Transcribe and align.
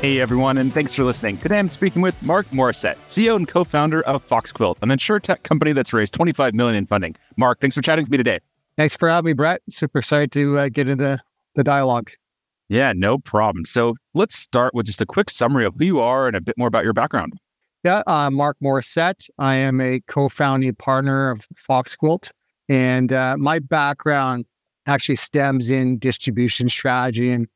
Hey 0.00 0.20
everyone, 0.20 0.58
and 0.58 0.72
thanks 0.72 0.94
for 0.94 1.02
listening. 1.02 1.38
Today 1.38 1.58
I'm 1.58 1.66
speaking 1.66 2.02
with 2.02 2.14
Mark 2.22 2.48
Morissette, 2.50 2.94
CEO 3.08 3.34
and 3.34 3.48
co-founder 3.48 4.02
of 4.02 4.24
FoxQuilt, 4.28 4.76
an 4.80 4.92
insure 4.92 5.18
tech 5.18 5.42
company 5.42 5.72
that's 5.72 5.92
raised 5.92 6.14
25 6.14 6.54
million 6.54 6.76
in 6.76 6.86
funding. 6.86 7.16
Mark, 7.36 7.58
thanks 7.60 7.74
for 7.74 7.82
chatting 7.82 8.04
with 8.04 8.10
me 8.12 8.16
today. 8.16 8.38
Thanks 8.76 8.94
for 8.96 9.08
having 9.08 9.30
me, 9.30 9.32
Brett. 9.32 9.60
Super 9.68 9.98
excited 9.98 10.30
to 10.30 10.56
uh, 10.56 10.68
get 10.68 10.88
into 10.88 11.18
the 11.56 11.64
dialogue. 11.64 12.12
Yeah, 12.68 12.92
no 12.94 13.18
problem. 13.18 13.64
So 13.64 13.96
let's 14.14 14.36
start 14.36 14.72
with 14.72 14.86
just 14.86 15.00
a 15.00 15.06
quick 15.06 15.30
summary 15.30 15.64
of 15.64 15.74
who 15.76 15.84
you 15.84 15.98
are 15.98 16.28
and 16.28 16.36
a 16.36 16.40
bit 16.40 16.56
more 16.56 16.68
about 16.68 16.84
your 16.84 16.92
background. 16.92 17.32
Yeah, 17.82 18.04
uh, 18.06 18.30
Mark 18.30 18.56
Morissette. 18.62 19.28
I 19.36 19.56
am 19.56 19.80
a 19.80 19.98
co-founding 20.06 20.76
partner 20.76 21.30
of 21.30 21.44
FoxQuilt, 21.68 22.30
and 22.68 23.12
uh, 23.12 23.36
my 23.36 23.58
background 23.58 24.44
actually 24.86 25.16
stems 25.16 25.70
in 25.70 25.98
distribution 25.98 26.68
strategy 26.68 27.32
and 27.32 27.48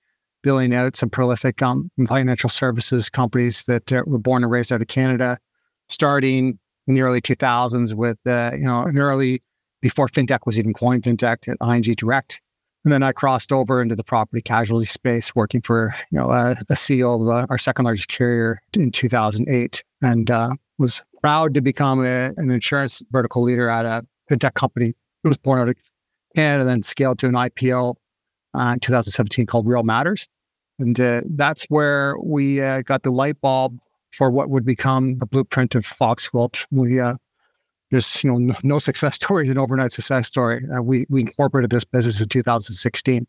building 0.42 0.74
out 0.74 0.96
some 0.96 1.10
prolific 1.10 1.62
um, 1.62 1.90
financial 2.06 2.50
services 2.50 3.08
companies 3.08 3.64
that 3.64 3.92
uh, 3.92 4.02
were 4.06 4.18
born 4.18 4.42
and 4.42 4.50
raised 4.50 4.72
out 4.72 4.82
of 4.82 4.88
Canada, 4.88 5.38
starting 5.88 6.58
in 6.86 6.94
the 6.94 7.02
early 7.02 7.20
2000s 7.20 7.94
with, 7.94 8.18
uh, 8.26 8.50
you 8.54 8.64
know, 8.64 8.82
an 8.82 8.98
early, 8.98 9.42
before 9.80 10.08
fintech 10.08 10.40
was 10.46 10.58
even 10.58 10.72
coined 10.72 11.02
fintech 11.02 11.48
at 11.48 11.56
ING 11.66 11.94
Direct. 11.94 12.40
And 12.84 12.92
then 12.92 13.02
I 13.04 13.12
crossed 13.12 13.52
over 13.52 13.80
into 13.80 13.94
the 13.94 14.02
property 14.02 14.42
casualty 14.42 14.86
space, 14.86 15.34
working 15.36 15.62
for, 15.62 15.94
you 16.10 16.18
know, 16.18 16.30
uh, 16.30 16.56
a 16.68 16.74
CEO 16.74 17.20
of 17.20 17.28
uh, 17.28 17.46
our 17.48 17.58
second 17.58 17.84
largest 17.84 18.08
carrier 18.08 18.60
in 18.74 18.90
2008 18.90 19.84
and 20.02 20.30
uh, 20.30 20.50
was 20.78 21.02
proud 21.22 21.54
to 21.54 21.60
become 21.60 22.04
a, 22.04 22.32
an 22.36 22.50
insurance 22.50 23.00
vertical 23.12 23.42
leader 23.42 23.68
at 23.68 23.84
a 23.84 24.04
fintech 24.28 24.54
company. 24.54 24.94
It 25.24 25.28
was 25.28 25.38
born 25.38 25.60
out 25.60 25.68
of 25.68 25.76
Canada, 26.34 26.62
and 26.62 26.68
then 26.68 26.82
scaled 26.82 27.20
to 27.20 27.26
an 27.26 27.34
IPO 27.34 27.94
uh, 28.54 28.72
in 28.74 28.80
2017 28.80 29.46
called 29.46 29.68
Real 29.68 29.82
Matters. 29.82 30.28
And 30.78 30.98
uh, 31.00 31.22
that's 31.30 31.64
where 31.66 32.16
we 32.18 32.60
uh, 32.60 32.82
got 32.82 33.02
the 33.02 33.10
light 33.10 33.40
bulb 33.40 33.78
for 34.12 34.30
what 34.30 34.50
would 34.50 34.64
become 34.64 35.18
the 35.18 35.26
blueprint 35.26 35.74
of 35.74 35.84
Fox 35.86 36.28
FoxQuilt. 36.28 36.66
We 36.70 37.00
uh, 37.00 37.14
there's 37.90 38.24
you 38.24 38.30
know 38.32 38.38
no, 38.38 38.54
no, 38.62 38.78
success 38.78 39.14
story 39.22 39.44
is 39.44 39.50
an 39.50 39.58
overnight 39.58 39.92
success 39.92 40.26
story. 40.26 40.64
Uh, 40.74 40.82
we 40.82 41.06
we 41.08 41.20
incorporated 41.20 41.70
this 41.70 41.84
business 41.84 42.20
in 42.20 42.28
2016. 42.28 43.26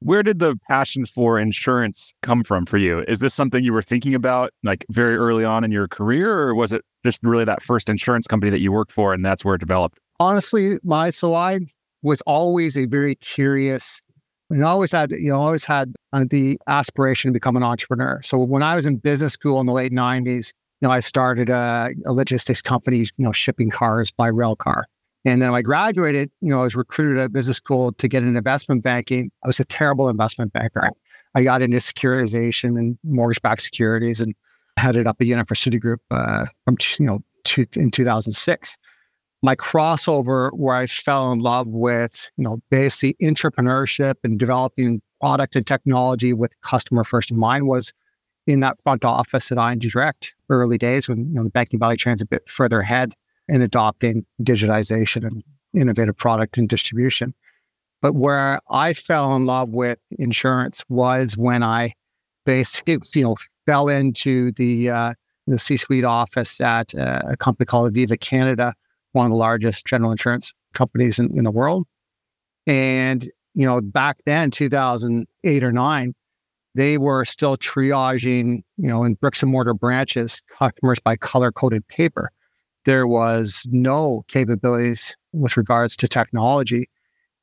Where 0.00 0.22
did 0.22 0.40
the 0.40 0.56
passion 0.68 1.06
for 1.06 1.38
insurance 1.38 2.12
come 2.22 2.44
from 2.44 2.66
for 2.66 2.76
you? 2.76 3.00
Is 3.08 3.20
this 3.20 3.32
something 3.32 3.64
you 3.64 3.72
were 3.72 3.82
thinking 3.82 4.14
about 4.14 4.52
like 4.62 4.84
very 4.90 5.16
early 5.16 5.44
on 5.44 5.64
in 5.64 5.72
your 5.72 5.88
career, 5.88 6.38
or 6.38 6.54
was 6.54 6.70
it 6.70 6.84
just 7.04 7.22
really 7.22 7.44
that 7.44 7.62
first 7.62 7.88
insurance 7.88 8.26
company 8.26 8.50
that 8.50 8.60
you 8.60 8.70
worked 8.70 8.92
for 8.92 9.14
and 9.14 9.24
that's 9.24 9.44
where 9.44 9.54
it 9.54 9.58
developed? 9.58 9.98
Honestly, 10.20 10.78
my 10.84 11.10
so 11.10 11.34
I 11.34 11.60
was 12.02 12.20
always 12.22 12.76
a 12.76 12.84
very 12.84 13.14
curious 13.16 14.02
and 14.50 14.64
I 14.64 14.68
always 14.68 14.92
had, 14.92 15.10
you 15.10 15.28
know, 15.28 15.42
always 15.42 15.64
had 15.64 15.94
uh, 16.12 16.24
the 16.28 16.58
aspiration 16.66 17.30
to 17.30 17.32
become 17.32 17.56
an 17.56 17.62
entrepreneur. 17.62 18.20
So 18.22 18.38
when 18.38 18.62
I 18.62 18.76
was 18.76 18.86
in 18.86 18.96
business 18.96 19.32
school 19.32 19.60
in 19.60 19.66
the 19.66 19.72
late 19.72 19.92
'90s, 19.92 20.52
you 20.80 20.88
know, 20.88 20.92
I 20.92 21.00
started 21.00 21.48
a, 21.50 21.90
a 22.04 22.12
logistics 22.12 22.62
company, 22.62 22.98
you 22.98 23.24
know, 23.24 23.32
shipping 23.32 23.70
cars 23.70 24.10
by 24.10 24.28
rail 24.28 24.56
car. 24.56 24.86
And 25.24 25.42
then 25.42 25.50
when 25.50 25.58
I 25.58 25.62
graduated, 25.62 26.30
you 26.40 26.50
know, 26.50 26.60
I 26.60 26.64
was 26.64 26.76
recruited 26.76 27.18
at 27.18 27.32
business 27.32 27.56
school 27.56 27.92
to 27.92 28.06
get 28.06 28.22
into 28.22 28.38
investment 28.38 28.84
banking. 28.84 29.32
I 29.42 29.48
was 29.48 29.58
a 29.58 29.64
terrible 29.64 30.08
investment 30.08 30.52
banker. 30.52 30.90
I 31.34 31.42
got 31.42 31.62
into 31.62 31.78
securitization 31.78 32.78
and 32.78 32.96
mortgage-backed 33.02 33.62
securities 33.62 34.20
and 34.20 34.34
headed 34.76 35.06
up 35.08 35.20
a 35.20 35.26
unit 35.26 35.48
for 35.48 35.54
Citigroup 35.54 35.98
uh, 36.10 36.46
from 36.64 36.76
you 37.00 37.06
know 37.06 37.24
in 37.74 37.90
2006 37.90 38.78
my 39.46 39.54
crossover 39.54 40.50
where 40.54 40.74
I 40.74 40.88
fell 40.88 41.30
in 41.30 41.38
love 41.38 41.68
with, 41.68 42.28
you 42.36 42.42
know, 42.42 42.60
basically 42.68 43.14
entrepreneurship 43.24 44.16
and 44.24 44.40
developing 44.40 45.00
product 45.20 45.54
and 45.54 45.64
technology 45.64 46.32
with 46.32 46.52
customer 46.62 47.04
first 47.04 47.30
in 47.30 47.38
mind 47.38 47.68
was 47.68 47.92
in 48.48 48.58
that 48.60 48.76
front 48.82 49.04
office 49.04 49.52
at 49.52 49.58
ING 49.58 49.78
Direct 49.78 50.34
early 50.50 50.78
days 50.78 51.08
when 51.08 51.28
you 51.28 51.34
know 51.34 51.44
the 51.44 51.50
banking 51.50 51.78
value 51.78 51.96
chain 51.96 52.14
is 52.14 52.20
a 52.20 52.26
bit 52.26 52.42
further 52.50 52.80
ahead 52.80 53.12
in 53.48 53.62
adopting 53.62 54.26
digitization 54.42 55.24
and 55.24 55.44
innovative 55.72 56.16
product 56.16 56.58
and 56.58 56.68
distribution. 56.68 57.32
But 58.02 58.16
where 58.16 58.60
I 58.68 58.94
fell 58.94 59.36
in 59.36 59.46
love 59.46 59.70
with 59.70 59.98
insurance 60.18 60.82
was 60.88 61.36
when 61.36 61.62
I 61.62 61.94
basically, 62.44 62.98
you 63.14 63.22
know, 63.22 63.36
fell 63.64 63.88
into 63.88 64.50
the 64.52 64.90
uh, 64.90 65.14
the 65.46 65.58
C-suite 65.60 66.04
office 66.04 66.60
at 66.60 66.96
uh, 66.96 67.22
a 67.28 67.36
company 67.36 67.64
called 67.66 67.94
Aviva 67.94 68.18
Canada, 68.18 68.74
one 69.16 69.26
of 69.26 69.32
the 69.32 69.36
largest 69.36 69.86
general 69.86 70.12
insurance 70.12 70.52
companies 70.74 71.18
in, 71.18 71.36
in 71.36 71.44
the 71.44 71.50
world. 71.50 71.86
And, 72.66 73.28
you 73.54 73.66
know, 73.66 73.80
back 73.80 74.18
then, 74.26 74.50
2008 74.50 75.64
or 75.64 75.72
nine, 75.72 76.14
they 76.74 76.98
were 76.98 77.24
still 77.24 77.56
triaging, 77.56 78.62
you 78.76 78.88
know, 78.88 79.02
in 79.02 79.14
bricks 79.14 79.42
and 79.42 79.50
mortar 79.50 79.72
branches, 79.72 80.42
customers 80.58 80.98
by 81.00 81.16
color 81.16 81.50
coded 81.50 81.88
paper. 81.88 82.30
There 82.84 83.06
was 83.06 83.66
no 83.70 84.24
capabilities 84.28 85.16
with 85.32 85.56
regards 85.56 85.96
to 85.96 86.08
technology. 86.08 86.88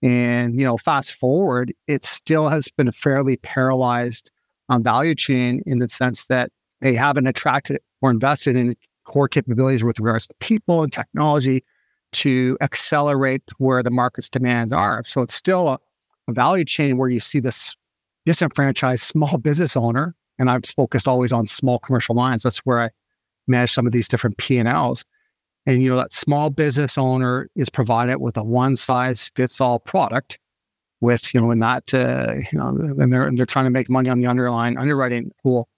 And, 0.03 0.59
you 0.59 0.65
know, 0.65 0.77
fast 0.77 1.13
forward, 1.13 1.73
it 1.87 2.05
still 2.05 2.49
has 2.49 2.67
been 2.77 2.87
a 2.87 2.91
fairly 2.91 3.37
paralyzed 3.37 4.29
um, 4.69 4.83
value 4.83 5.15
chain 5.15 5.63
in 5.65 5.79
the 5.79 5.89
sense 5.89 6.27
that 6.27 6.51
they 6.81 6.93
haven't 6.93 7.27
attracted 7.27 7.79
or 8.01 8.11
invested 8.11 8.55
in 8.55 8.75
core 9.13 9.27
capabilities 9.27 9.83
with 9.83 9.99
regards 9.99 10.25
to 10.25 10.33
people 10.39 10.81
and 10.81 10.91
technology 10.91 11.63
to 12.11 12.57
accelerate 12.61 13.43
where 13.59 13.83
the 13.83 13.91
market's 13.91 14.29
demands 14.29 14.73
are. 14.73 15.03
So 15.05 15.21
it's 15.21 15.35
still 15.35 15.67
a, 15.69 15.79
a 16.27 16.33
value 16.33 16.65
chain 16.65 16.97
where 16.97 17.09
you 17.09 17.19
see 17.19 17.39
this 17.39 17.75
disenfranchised 18.25 19.03
small 19.03 19.37
business 19.37 19.77
owner, 19.77 20.15
and 20.39 20.49
I've 20.49 20.65
focused 20.65 21.07
always 21.07 21.31
on 21.31 21.45
small 21.45 21.77
commercial 21.77 22.15
lines. 22.15 22.41
That's 22.41 22.59
where 22.59 22.81
I 22.81 22.89
manage 23.47 23.71
some 23.71 23.85
of 23.85 23.93
these 23.93 24.07
different 24.07 24.37
P 24.37 24.57
and. 24.57 24.67
And 25.65 25.81
you 25.81 25.89
know 25.89 25.95
that 25.97 26.11
small 26.11 26.49
business 26.49 26.97
owner 26.97 27.49
is 27.55 27.69
provided 27.69 28.17
with 28.17 28.35
a 28.35 28.43
one 28.43 28.75
size 28.75 29.31
fits 29.35 29.61
all 29.61 29.79
product, 29.79 30.39
with 31.01 31.33
you 31.33 31.39
know, 31.39 31.51
in 31.51 31.59
that 31.59 31.93
uh, 31.93 32.33
you 32.51 32.57
know, 32.57 32.67
and 32.67 33.13
they're 33.13 33.25
and 33.25 33.37
they're 33.37 33.45
trying 33.45 33.65
to 33.65 33.71
make 33.71 33.89
money 33.89 34.09
on 34.09 34.19
the 34.19 34.27
underlying 34.27 34.77
underwriting 34.77 35.31
pool, 35.41 35.69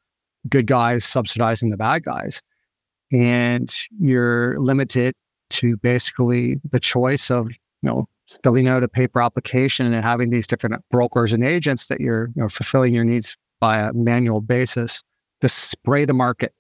good 0.50 0.66
guys 0.66 1.04
subsidizing 1.04 1.70
the 1.70 1.78
bad 1.78 2.04
guys 2.04 2.42
and 3.12 3.74
you're 4.00 4.60
limited 4.60 5.14
to 5.52 5.78
basically 5.78 6.60
the 6.70 6.80
choice 6.80 7.30
of 7.30 7.50
you 7.52 7.58
know 7.90 8.08
filling 8.44 8.68
out 8.68 8.84
a 8.84 8.88
paper 8.88 9.22
application 9.22 9.92
and 9.94 10.04
having 10.04 10.32
these 10.32 10.48
different 10.48 10.76
brokers 10.90 11.32
and 11.32 11.44
agents 11.44 11.88
that 11.88 12.00
you're 12.00 12.28
you 12.36 12.42
know 12.42 12.50
fulfilling 12.50 12.94
your 12.94 13.04
needs 13.04 13.38
by 13.60 13.80
a 13.80 13.94
manual 13.94 14.42
basis 14.42 15.04
to 15.42 15.50
spray 15.50 16.06
the 16.06 16.14
market 16.14 16.54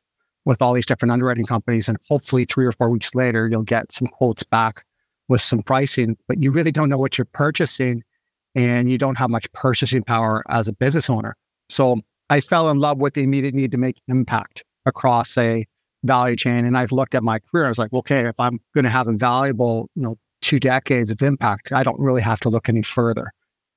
with 0.45 0.61
all 0.61 0.73
these 0.73 0.85
different 0.85 1.11
underwriting 1.11 1.45
companies. 1.45 1.89
And 1.89 1.97
hopefully 2.07 2.45
three 2.45 2.65
or 2.65 2.71
four 2.71 2.89
weeks 2.89 3.13
later 3.15 3.47
you'll 3.47 3.63
get 3.63 3.91
some 3.91 4.07
quotes 4.07 4.43
back 4.43 4.85
with 5.27 5.41
some 5.41 5.63
pricing. 5.63 6.17
But 6.27 6.41
you 6.41 6.51
really 6.51 6.71
don't 6.71 6.89
know 6.89 6.97
what 6.97 7.17
you're 7.17 7.25
purchasing 7.25 8.03
and 8.53 8.89
you 8.89 8.97
don't 8.97 9.17
have 9.17 9.29
much 9.29 9.51
purchasing 9.51 10.03
power 10.03 10.43
as 10.49 10.67
a 10.67 10.73
business 10.73 11.09
owner. 11.09 11.35
So 11.69 12.01
i 12.29 12.41
fell 12.41 12.71
in 12.71 12.79
love 12.79 12.97
with 12.97 13.13
the 13.13 13.23
immediate 13.23 13.53
need 13.53 13.71
to 13.71 13.77
make 13.77 14.01
impact 14.07 14.63
across 14.85 15.37
a 15.37 15.65
value 16.05 16.35
chain. 16.35 16.65
And 16.65 16.77
I've 16.77 16.91
looked 16.91 17.15
at 17.15 17.23
my 17.23 17.39
career. 17.39 17.65
I 17.65 17.69
was 17.69 17.79
like, 17.79 17.93
okay, 17.93 18.27
if 18.27 18.39
I'm 18.39 18.59
going 18.73 18.85
to 18.85 18.89
have 18.89 19.07
a 19.07 19.13
valuable, 19.13 19.89
you 19.95 20.03
know, 20.03 20.17
two 20.41 20.59
decades 20.59 21.11
of 21.11 21.21
impact, 21.21 21.71
I 21.71 21.83
don't 21.83 21.99
really 21.99 22.21
have 22.21 22.39
to 22.41 22.49
look 22.49 22.69
any 22.69 22.81
further. 22.81 23.31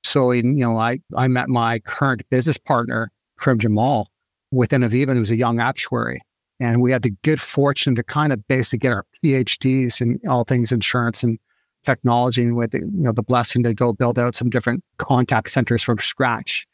So, 0.04 0.30
you 0.32 0.42
know, 0.42 0.78
I, 0.78 1.00
I 1.16 1.28
met 1.28 1.48
my 1.48 1.80
current 1.80 2.22
business 2.30 2.58
partner, 2.58 3.10
Karim 3.40 3.58
Jamal, 3.58 4.08
within 4.50 4.82
Aviva, 4.82 5.14
who's 5.14 5.30
a 5.30 5.36
young 5.36 5.60
actuary. 5.60 6.20
And 6.60 6.82
we 6.82 6.90
had 6.90 7.02
the 7.02 7.12
good 7.22 7.40
fortune 7.40 7.94
to 7.94 8.02
kind 8.02 8.32
of 8.32 8.46
basically 8.48 8.80
get 8.80 8.92
our 8.92 9.04
PhDs 9.24 10.00
in 10.00 10.20
all 10.28 10.44
things 10.44 10.72
insurance 10.72 11.22
and 11.22 11.38
technology 11.84 12.42
and 12.42 12.56
with, 12.56 12.74
you 12.74 12.82
know, 12.84 13.12
the 13.12 13.22
blessing 13.22 13.62
to 13.62 13.74
go 13.74 13.92
build 13.92 14.18
out 14.18 14.34
some 14.34 14.50
different 14.50 14.82
contact 14.98 15.50
centers 15.50 15.82
from 15.82 15.98
scratch, 15.98 16.66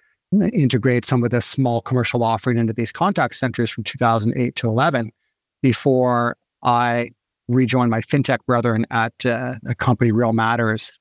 integrate 0.53 1.05
some 1.05 1.23
of 1.23 1.31
the 1.31 1.41
small 1.41 1.81
commercial 1.83 2.23
offering 2.25 2.59
into 2.59 2.73
these 2.73 2.93
contact 2.93 3.35
centers 3.35 3.71
from 3.71 3.85
2008 3.85 4.55
to 4.57 4.67
11 4.67 5.13
before 5.65 6.37
I 6.63 7.09
rejoined 7.49 7.91
my 7.91 8.03
fintech 8.03 8.41
brethren 8.47 8.85
at 8.91 9.15
uh, 9.25 9.55
a 9.67 9.75
company, 9.75 10.13
Real 10.13 10.35
Matters, 10.35 10.93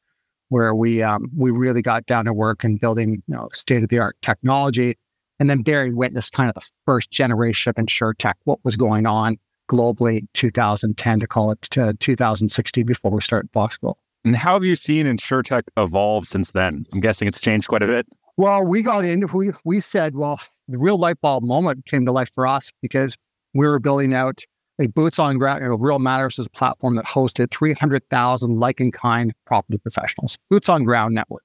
where 0.48 0.74
we 0.74 1.04
um, 1.04 1.30
we 1.36 1.52
really 1.52 1.82
got 1.82 2.06
down 2.06 2.24
to 2.24 2.34
work 2.34 2.64
and 2.64 2.80
building 2.80 3.22
you 3.28 3.36
know, 3.36 3.50
state 3.52 3.84
of 3.84 3.90
the 3.90 4.00
art 4.00 4.16
technology 4.22 4.96
And 5.42 5.50
then 5.50 5.64
Barry 5.64 5.94
witnessed 5.94 6.32
kind 6.32 6.48
of 6.48 6.56
the 6.56 6.66
first 6.86 7.12
generation 7.12 7.72
of 7.72 7.76
insurtech, 7.76 8.36
what 8.46 8.60
was 8.64 8.78
going 8.78 9.06
on 9.06 9.38
globally 9.70 10.22
2010 10.34 11.20
to 11.20 11.28
call 11.28 11.52
it 11.52 11.62
to 11.64 11.94
2016 12.00 12.86
before 12.86 13.12
we 13.12 13.20
started 13.20 13.52
Foxquilt. 13.52 13.96
And 14.24 14.38
how 14.38 14.54
have 14.54 14.64
you 14.64 14.78
seen 14.78 15.08
insurtech 15.08 15.64
evolve 15.76 16.26
since 16.26 16.52
then? 16.54 16.86
I'm 16.94 17.02
guessing 17.02 17.28
it's 17.28 17.42
changed 17.42 17.68
quite 17.68 17.84
a 17.84 17.88
bit. 17.88 18.08
Well, 18.38 18.64
we 18.64 18.82
got 18.82 19.04
in, 19.04 19.28
we, 19.34 19.52
we 19.66 19.82
said, 19.82 20.16
well, 20.16 20.40
the 20.70 20.78
real 20.78 20.98
light 20.98 21.20
bulb 21.20 21.44
moment 21.44 21.86
came 21.86 22.06
to 22.06 22.14
life 22.14 22.32
for 22.34 22.48
us 22.48 22.72
because 22.82 23.18
we 23.54 23.68
were 23.68 23.80
building 23.80 24.14
out 24.14 24.44
a 24.80 24.88
boots 24.88 25.20
on 25.20 25.38
ground, 25.38 25.62
you 25.62 25.70
know, 25.70 25.76
Real 25.76 26.00
Matters 26.00 26.40
is 26.40 26.48
a 26.48 26.50
platform 26.50 26.96
that 26.96 27.06
hosted 27.06 27.52
300,000 27.52 28.60
like 28.60 28.80
and 28.80 28.92
kind 28.92 29.34
property 29.46 29.78
professionals, 29.78 30.38
boots 30.50 30.70
on 30.70 30.84
ground 30.84 31.14
network. 31.14 31.44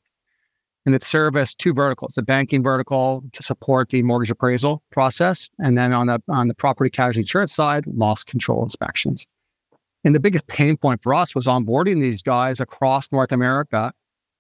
And 0.87 0.95
it 0.95 1.03
serviced 1.03 1.59
two 1.59 1.75
verticals, 1.75 2.15
the 2.15 2.23
banking 2.23 2.63
vertical 2.63 3.23
to 3.33 3.43
support 3.43 3.91
the 3.91 4.03
mortgage 4.03 4.31
appraisal 4.31 4.83
process. 4.91 5.51
And 5.59 5.77
then 5.77 5.93
on 5.93 6.07
the, 6.07 6.23
on 6.29 6.49
the 6.49 6.55
property 6.55 6.89
casualty 6.89 7.21
insurance 7.21 7.53
side, 7.53 7.87
loss 7.87 8.25
control 8.25 8.63
inspections. 8.63 9.27
And 10.05 10.15
the 10.15 10.21
biggest 10.21 10.47
pain 10.47 10.79
point 10.79 11.03
for 11.03 11.13
us 11.13 11.35
was 11.35 11.47
onboarding 11.47 12.01
these 12.01 12.23
guys 12.23 12.61
across 12.61 13.13
North 13.13 13.33
America. 13.33 13.93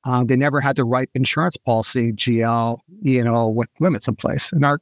Uh, 0.05 0.25
they 0.25 0.37
never 0.37 0.61
had 0.61 0.76
the 0.76 0.85
right 0.85 1.11
insurance 1.14 1.58
policy, 1.58 2.12
GL, 2.12 2.79
you 3.02 3.25
know, 3.25 3.49
with 3.49 3.69
limits 3.81 4.08
in 4.08 4.17
place. 4.17 4.50
And 4.52 4.64
our 4.64 4.81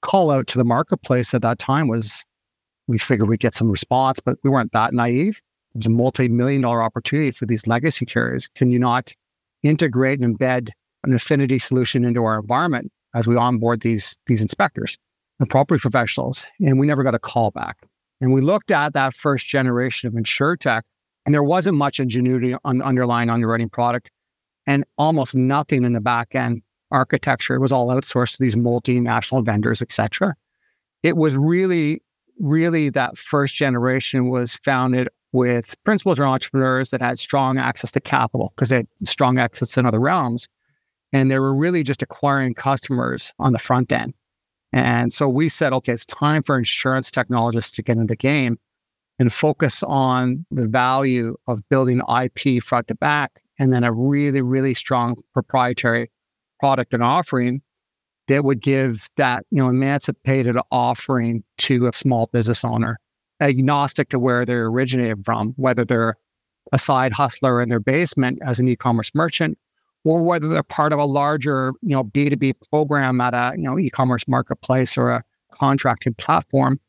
call 0.00 0.30
out 0.30 0.46
to 0.46 0.58
the 0.58 0.64
marketplace 0.64 1.34
at 1.34 1.42
that 1.42 1.58
time 1.58 1.88
was 1.88 2.24
we 2.86 2.98
figured 2.98 3.28
we'd 3.28 3.40
get 3.40 3.54
some 3.54 3.70
response, 3.70 4.20
but 4.20 4.38
we 4.42 4.50
weren't 4.50 4.72
that 4.72 4.92
naive. 4.92 5.40
It 5.74 5.78
was 5.78 5.86
a 5.86 5.90
multi-million 5.90 6.62
dollar 6.62 6.82
opportunity 6.82 7.30
for 7.30 7.46
these 7.46 7.66
legacy 7.66 8.04
carriers. 8.04 8.48
Can 8.54 8.70
you 8.70 8.78
not 8.78 9.14
integrate 9.62 10.20
and 10.20 10.38
embed 10.38 10.70
an 11.04 11.14
affinity 11.14 11.58
solution 11.58 12.04
into 12.04 12.24
our 12.24 12.38
environment 12.38 12.92
as 13.14 13.26
we 13.26 13.36
onboard 13.36 13.80
these, 13.80 14.16
these 14.26 14.42
inspectors 14.42 14.98
and 15.40 15.48
property 15.48 15.80
professionals? 15.80 16.46
And 16.60 16.78
we 16.78 16.86
never 16.86 17.02
got 17.02 17.14
a 17.14 17.18
call 17.18 17.50
back. 17.50 17.78
And 18.20 18.32
we 18.32 18.40
looked 18.40 18.70
at 18.70 18.92
that 18.92 19.14
first 19.14 19.46
generation 19.48 20.08
of 20.08 20.14
InsureTech, 20.14 20.82
and 21.24 21.34
there 21.34 21.42
wasn't 21.42 21.76
much 21.76 22.00
ingenuity 22.00 22.54
on 22.64 22.78
the 22.78 22.84
underlying 22.84 23.30
underwriting 23.30 23.68
product 23.68 24.10
and 24.66 24.84
almost 24.98 25.34
nothing 25.34 25.84
in 25.84 25.92
the 25.92 26.00
back 26.00 26.34
end 26.34 26.62
architecture. 26.90 27.54
It 27.54 27.60
was 27.60 27.72
all 27.72 27.88
outsourced 27.88 28.36
to 28.36 28.42
these 28.42 28.54
multinational 28.54 29.44
vendors, 29.44 29.82
et 29.82 29.90
cetera. 29.90 30.34
It 31.02 31.16
was 31.16 31.34
really, 31.34 32.02
really 32.38 32.90
that 32.90 33.16
first 33.16 33.54
generation 33.54 34.30
was 34.30 34.56
founded 34.56 35.08
with 35.32 35.74
principals 35.84 36.18
or 36.18 36.26
entrepreneurs 36.26 36.90
that 36.90 37.00
had 37.00 37.18
strong 37.18 37.58
access 37.58 37.90
to 37.92 38.00
capital 38.00 38.52
because 38.54 38.68
they 38.68 38.76
had 38.76 38.88
strong 39.04 39.38
access 39.38 39.76
in 39.76 39.86
other 39.86 40.00
realms. 40.00 40.48
And 41.12 41.30
they 41.30 41.38
were 41.38 41.54
really 41.54 41.82
just 41.82 42.02
acquiring 42.02 42.54
customers 42.54 43.32
on 43.38 43.52
the 43.52 43.58
front 43.58 43.92
end. 43.92 44.14
And 44.72 45.12
so 45.12 45.28
we 45.28 45.48
said, 45.50 45.72
okay, 45.74 45.92
it's 45.92 46.06
time 46.06 46.42
for 46.42 46.56
insurance 46.56 47.10
technologists 47.10 47.72
to 47.72 47.82
get 47.82 47.98
in 47.98 48.06
the 48.06 48.16
game 48.16 48.58
and 49.18 49.32
focus 49.32 49.82
on 49.82 50.46
the 50.50 50.66
value 50.66 51.36
of 51.46 51.68
building 51.68 52.00
IP 52.22 52.62
front 52.62 52.88
to 52.88 52.94
back 52.94 53.42
and 53.58 53.72
then 53.72 53.84
a 53.84 53.92
really, 53.92 54.40
really 54.40 54.74
strong 54.74 55.16
proprietary 55.34 56.10
product 56.58 56.94
and 56.94 57.02
offering 57.02 57.60
that 58.28 58.44
would 58.44 58.60
give 58.60 59.08
that, 59.16 59.44
you 59.50 59.62
know, 59.62 59.68
emancipated 59.68 60.56
offering 60.70 61.42
to 61.58 61.86
a 61.86 61.92
small 61.92 62.26
business 62.32 62.64
owner, 62.64 62.98
agnostic 63.40 64.08
to 64.10 64.18
where 64.18 64.44
they're 64.44 64.66
originated 64.66 65.24
from, 65.24 65.54
whether 65.56 65.84
they're 65.84 66.16
a 66.72 66.78
side 66.78 67.12
hustler 67.12 67.60
in 67.60 67.68
their 67.68 67.80
basement 67.80 68.38
as 68.46 68.58
an 68.58 68.68
e-commerce 68.68 69.10
merchant 69.14 69.58
or 70.04 70.22
whether 70.22 70.48
they're 70.48 70.62
part 70.62 70.92
of 70.92 70.98
a 70.98 71.04
larger, 71.04 71.72
you 71.82 71.90
know, 71.90 72.04
B2B 72.04 72.54
program 72.70 73.20
at 73.20 73.34
a, 73.34 73.52
you 73.56 73.64
know, 73.64 73.78
e-commerce 73.78 74.26
marketplace 74.26 74.96
or 74.96 75.10
a 75.10 75.24
contracted 75.52 76.16
platform, 76.16 76.80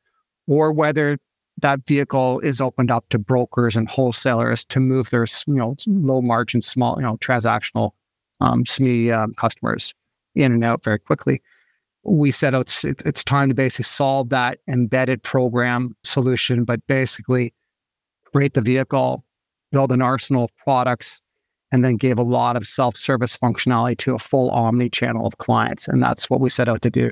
or 0.48 0.72
whether 0.72 1.18
that 1.62 1.86
vehicle 1.86 2.40
is 2.40 2.60
opened 2.60 2.90
up 2.90 3.08
to 3.10 3.20
brokers 3.20 3.76
and 3.76 3.88
wholesalers 3.88 4.66
to 4.66 4.80
move 4.80 5.10
their, 5.12 5.26
you 5.46 5.54
know, 5.54 5.76
low 5.86 6.22
margin, 6.22 6.62
small, 6.62 6.96
you 6.98 7.04
know, 7.04 7.18
transactional 7.18 7.92
um, 8.42 8.64
SME 8.64 9.16
um, 9.16 9.34
customers 9.36 9.94
in 10.36 10.52
and 10.52 10.64
out 10.64 10.84
very 10.84 11.00
quickly. 11.00 11.42
We 12.04 12.32
said 12.32 12.54
oh, 12.54 12.62
it's 12.62 12.84
it's 12.84 13.24
time 13.24 13.50
to 13.50 13.56
basically 13.56 13.84
solve 13.84 14.30
that 14.30 14.60
embedded 14.68 15.24
program 15.24 15.96
solution, 16.04 16.66
but 16.66 16.86
basically 16.88 17.54
create 18.34 18.54
the 18.54 18.62
vehicle, 18.62 19.24
build 19.72 19.92
an 19.92 20.02
arsenal 20.02 20.46
of 20.46 20.56
products 20.58 21.22
and 21.72 21.84
then 21.84 21.98
gave 21.98 22.20
a 22.20 22.24
lot 22.24 22.56
of 22.56 22.68
self 22.68 22.96
service 22.96 23.38
functionality 23.38 23.98
to 23.98 24.16
a 24.16 24.20
full 24.20 24.52
omni 24.52 24.90
channel 24.90 25.26
of 25.26 25.38
clients. 25.40 25.88
And 25.88 26.02
that's 26.02 26.30
what 26.30 26.40
we 26.40 26.50
set 26.50 26.70
out 26.70 26.82
to 26.84 26.90
do. 26.90 27.12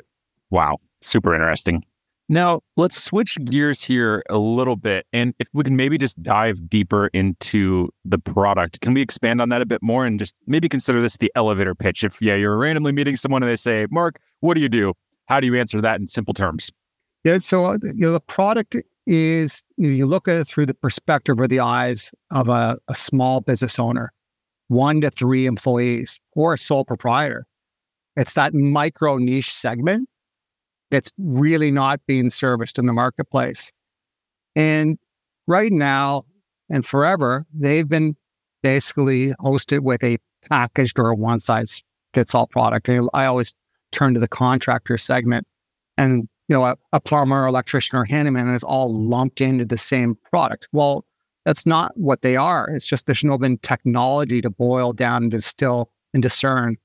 Wow. 0.52 0.78
Super 1.02 1.34
interesting. 1.34 1.84
Now, 2.32 2.62
let's 2.78 3.04
switch 3.04 3.38
gears 3.44 3.84
here 3.84 4.24
a 4.30 4.38
little 4.38 4.78
bit. 4.78 5.06
And 5.12 5.34
if 5.40 5.50
we 5.52 5.66
can 5.66 5.76
maybe 5.76 5.98
just 5.98 6.24
dive 6.24 6.70
deeper 6.70 7.08
into 7.08 7.90
the 8.06 8.18
product, 8.18 8.80
can 8.80 8.94
we 8.94 9.02
expand 9.02 9.42
on 9.42 9.50
that 9.50 9.62
a 9.62 9.66
bit 9.66 9.84
more 9.84 10.06
and 10.06 10.18
just 10.18 10.34
maybe 10.48 10.70
consider 10.70 11.02
this 11.02 11.18
the 11.18 11.30
elevator 11.36 11.76
pitch? 11.76 12.06
If, 12.06 12.22
yeah, 12.22 12.36
you're 12.36 12.58
randomly 12.58 12.94
meeting 12.94 13.18
someone 13.18 13.44
and 13.44 13.52
they 13.52 13.58
say, 13.58 13.86
Mark, 13.92 14.18
what 14.40 14.54
do 14.54 14.62
you 14.62 14.70
do? 14.70 14.94
How 15.26 15.42
do 15.42 15.46
you 15.46 15.58
answer 15.58 15.82
that 15.82 16.00
in 16.00 16.08
simple 16.08 16.34
terms? 16.34 16.72
Yeah. 17.26 17.40
So, 17.40 17.66
uh, 17.66 17.80
you 17.84 17.96
know, 17.96 18.14
the 18.14 18.22
product 18.22 18.78
is, 19.06 19.62
you, 19.76 19.90
know, 19.90 19.94
you 19.94 20.06
look 20.06 20.30
at 20.30 20.38
it 20.38 20.48
through 20.48 20.68
the 20.68 20.74
perspective 20.74 21.38
or 21.38 21.50
the 21.50 21.60
eyes 21.60 22.14
of 22.32 22.48
a, 22.48 22.78
a 22.88 22.96
small 22.96 23.42
business 23.42 23.78
owner 23.78 24.14
one 24.70 25.02
to 25.02 25.10
three 25.10 25.48
employees 25.48 26.18
or 26.32 26.54
a 26.54 26.58
sole 26.58 26.86
proprietor. 26.86 27.46
It's 28.16 28.36
that 28.36 28.54
micro 28.54 29.18
niche 29.18 29.54
segment 29.54 30.08
that's 30.92 31.12
really 31.18 31.72
not 31.72 32.00
being 32.06 32.30
serviced 32.30 32.78
in 32.78 32.86
the 32.86 32.94
marketplace. 32.94 33.72
And 34.56 35.00
right 35.48 35.72
now 35.72 36.26
and 36.70 36.86
forever, 36.86 37.46
they've 37.54 37.88
been 37.88 38.16
basically 38.62 39.32
hosted 39.34 39.80
with 39.80 40.04
a 40.04 40.18
packaged 40.50 41.00
or 41.00 41.10
a 41.10 41.16
one 41.16 41.40
size 41.40 41.82
fits 42.14 42.36
all 42.36 42.46
product. 42.46 42.90
And 42.90 43.10
I 43.14 43.26
always 43.26 43.56
turn 43.92 44.14
to 44.14 44.20
the 44.20 44.28
contractor 44.28 44.98
segment 44.98 45.48
and 45.98 46.28
you 46.48 46.58
know, 46.58 46.66
a, 46.66 46.76
a 46.92 47.00
plumber, 47.00 47.46
electrician, 47.46 47.98
or 47.98 48.04
handyman 48.04 48.54
is 48.54 48.64
all 48.64 48.94
lumped 48.94 49.40
into 49.40 49.64
the 49.64 49.78
same 49.78 50.16
product. 50.30 50.68
Well, 50.74 51.06
that's 51.46 51.66
not 51.66 51.94
what 51.96 52.24
they 52.24 52.36
are. 52.36 52.70
It's 52.70 52.86
just 52.86 53.06
there's 53.06 53.24
no 53.24 53.38
been 53.38 53.58
technology 53.60 54.42
to 54.42 54.50
boil 54.50 54.92
down 54.92 55.24
and 55.24 55.32
distill 55.32 55.90
and 56.14 56.22
discern 56.22 56.76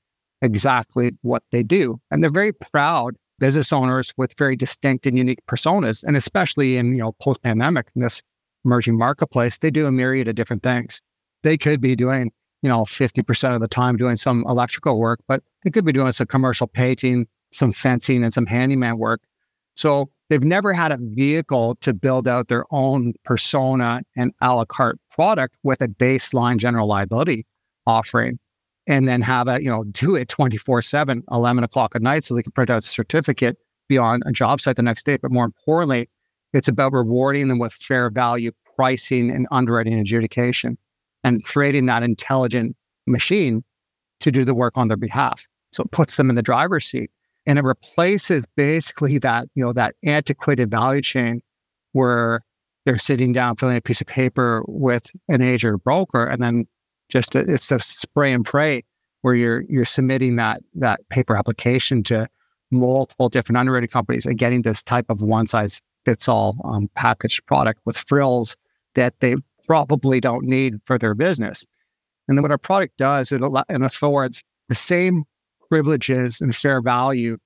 exactly 0.41 1.13
what 1.23 1.43
they 1.51 1.65
do. 1.65 2.01
And 2.13 2.23
they're 2.23 2.31
very 2.31 2.53
proud 2.53 3.17
business 3.39 3.73
owners 3.73 4.13
with 4.17 4.35
very 4.39 4.57
distinct 4.57 5.07
and 5.07 5.17
unique 5.17 5.45
personas. 5.47 6.03
And 6.05 6.17
especially 6.17 6.77
in, 6.77 6.93
you 6.93 6.99
know, 6.99 7.13
post-pandemic 7.21 7.89
in 7.95 8.03
this 8.03 8.23
emerging 8.65 8.99
marketplace, 8.99 9.59
they 9.59 9.71
do 9.71 9.87
a 9.87 9.93
myriad 9.93 10.29
of 10.29 10.35
different 10.35 10.63
things. 10.63 11.01
They 11.43 11.57
could 11.57 11.81
be 11.81 11.95
doing, 11.95 12.33
you 12.63 12.69
know, 12.69 12.83
50% 12.83 13.55
of 13.55 13.61
the 13.61 13.69
time 13.69 13.97
doing 13.97 14.17
some 14.17 14.45
electrical 14.49 14.99
work, 14.99 15.21
but 15.29 15.43
they 15.65 15.71
could 15.71 15.85
be 15.85 15.93
doing 15.93 16.13
some 16.13 16.27
commercial 16.27 16.67
painting, 16.67 17.27
some 17.53 17.73
fencing, 17.73 18.25
and 18.25 18.33
some 18.33 18.47
handyman 18.47 18.99
work. 18.99 19.21
So 19.75 20.11
they've 20.31 20.43
never 20.43 20.73
had 20.73 20.91
a 20.91 20.99
vehicle 21.01 21.77
to 21.83 21.93
build 21.93 22.27
out 22.27 22.49
their 22.49 22.65
own 22.71 23.13
persona 23.25 24.03
and 24.17 24.33
a 24.41 24.55
la 24.55 24.65
carte 24.65 24.99
product 25.11 25.57
with 25.63 25.83
a 25.83 25.89
baseline 25.89 26.57
general 26.57 26.89
liability 26.89 27.47
offering 27.87 28.39
and 28.87 29.09
then 29.09 29.21
have 29.23 29.49
it, 29.49 29.63
you 29.63 29.71
know, 29.71 29.85
do 29.85 30.15
it 30.15 30.29
24 30.29 30.83
7, 30.83 31.23
11 31.31 31.65
o'clock 31.65 31.95
at 31.95 32.03
night 32.03 32.25
so 32.25 32.35
they 32.35 32.43
can 32.43 32.53
print 32.53 32.71
out 32.71 32.79
a 32.79 32.83
certificate, 32.83 33.57
be 33.89 33.99
on 33.99 34.21
a 34.27 34.33
job 34.33 34.61
site 34.61 34.77
the 34.77 34.83
next 34.83 35.07
day. 35.07 35.17
But 35.17 35.33
more 35.33 35.45
importantly, 35.45 36.09
it's 36.53 36.69
about 36.69 36.93
rewarding 36.93 37.49
them 37.49 37.59
with 37.59 37.73
fair 37.73 38.11
value 38.11 38.53
pricing 38.77 39.31
and 39.31 39.47
underwriting 39.51 39.99
adjudication 39.99 40.79
and 41.25 41.45
creating 41.45 41.87
that 41.87 42.03
intelligent 42.03 42.77
machine 43.07 43.65
to 44.21 44.31
do 44.31 44.45
the 44.45 44.55
work 44.55 44.77
on 44.77 44.89
their 44.89 44.97
behalf. 44.97 45.47
So 45.73 45.83
it 45.83 45.91
puts 45.91 46.17
them 46.17 46.31
in 46.31 46.37
the 46.37 46.43
driver's 46.43 46.87
seat 46.87 47.11
and 47.47 47.59
it 47.59 47.65
replaces 47.65 48.45
basically 48.57 49.19
that 49.19 49.49
you 49.55 49.65
know 49.65 49.73
that 49.73 49.95
antiquated 50.05 50.71
value 50.71 51.03
chain 51.03 51.43
where 51.93 52.43
they're 52.85 52.99
sitting 52.99 53.33
down 53.33 53.57
filling 53.57 53.77
a 53.77 53.81
piece 53.81 54.01
of 54.01 54.07
paper 54.07 54.63
with 54.67 55.11
an 55.29 55.43
agent 55.43 55.75
or 55.75 55.79
broker 55.79 56.25
and 56.25 56.43
then 56.43 56.67
just 57.09 57.35
a, 57.35 57.41
it's 57.41 57.71
a 57.71 57.81
spray 57.81 58.33
and 58.33 58.45
pray 58.45 58.85
where 59.23 59.35
you're 59.35 59.63
you're 59.69 59.85
submitting 59.85 60.37
that 60.37 60.63
that 60.75 61.09
paper 61.09 61.37
application 61.37 62.03
to 62.05 62.29
multiple 62.71 63.29
different 63.29 63.57
underwriting 63.59 63.89
companies 63.89 64.27
and 64.27 64.39
getting 64.39 64.63
this 64.63 64.83
type 64.83 65.07
of 65.09 65.23
one 65.23 65.47
size 65.47 65.81
fits 66.05 66.29
all 66.29 66.57
um, 66.65 66.89
packaged 66.95 67.45
product 67.47 67.81
with 67.85 67.97
frills 67.97 68.57
that 68.95 69.19
they 69.21 69.37
probably 69.67 70.21
don't 70.21 70.45
need 70.45 70.81
for 70.85 70.99
their 70.99 71.15
business. 71.15 71.65
And 72.29 72.37
then 72.37 72.43
what 72.43 72.51
our 72.51 72.59
product 72.59 72.97
does, 72.97 73.33
it, 73.33 73.43
it 73.43 73.83
affords 73.83 74.43
the 74.69 74.75
same 74.75 75.25
privileges 75.69 76.41
and 76.41 76.55
fair 76.55 76.81
value 76.81 77.37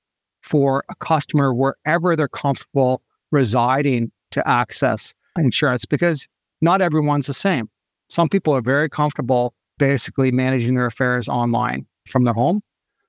for 0.42 0.84
a 0.90 0.94
customer 0.96 1.52
wherever 1.52 2.16
they're 2.16 2.28
comfortable 2.28 3.02
residing 3.30 4.10
to 4.30 4.46
access 4.48 5.14
insurance 5.36 5.84
because 5.84 6.26
not 6.60 6.80
everyone's 6.80 7.26
the 7.26 7.34
same. 7.34 7.68
Some 8.10 8.28
people 8.28 8.52
are 8.54 8.60
very 8.60 8.88
comfortable 8.88 9.54
basically 9.78 10.30
managing 10.30 10.74
their 10.74 10.86
affairs 10.86 11.28
online 11.28 11.86
from 12.06 12.24
their 12.24 12.34
home. 12.34 12.60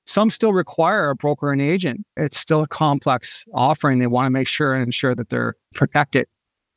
Some 0.05 0.29
still 0.29 0.53
require 0.53 1.09
a 1.09 1.15
broker 1.15 1.51
and 1.51 1.61
agent. 1.61 2.05
It's 2.17 2.37
still 2.37 2.61
a 2.61 2.67
complex 2.67 3.45
offering. 3.53 3.99
They 3.99 4.07
want 4.07 4.25
to 4.27 4.29
make 4.29 4.47
sure 4.47 4.73
and 4.73 4.83
ensure 4.83 5.13
that 5.15 5.29
they're 5.29 5.55
protected 5.73 6.27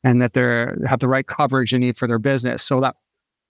and 0.03 0.21
that 0.21 0.33
they 0.33 0.67
have 0.87 0.99
the 0.99 1.07
right 1.07 1.25
coverage 1.25 1.71
they 1.71 1.77
need 1.77 1.97
for 1.97 2.07
their 2.07 2.19
business. 2.19 2.61
So 2.61 2.79
that 2.81 2.95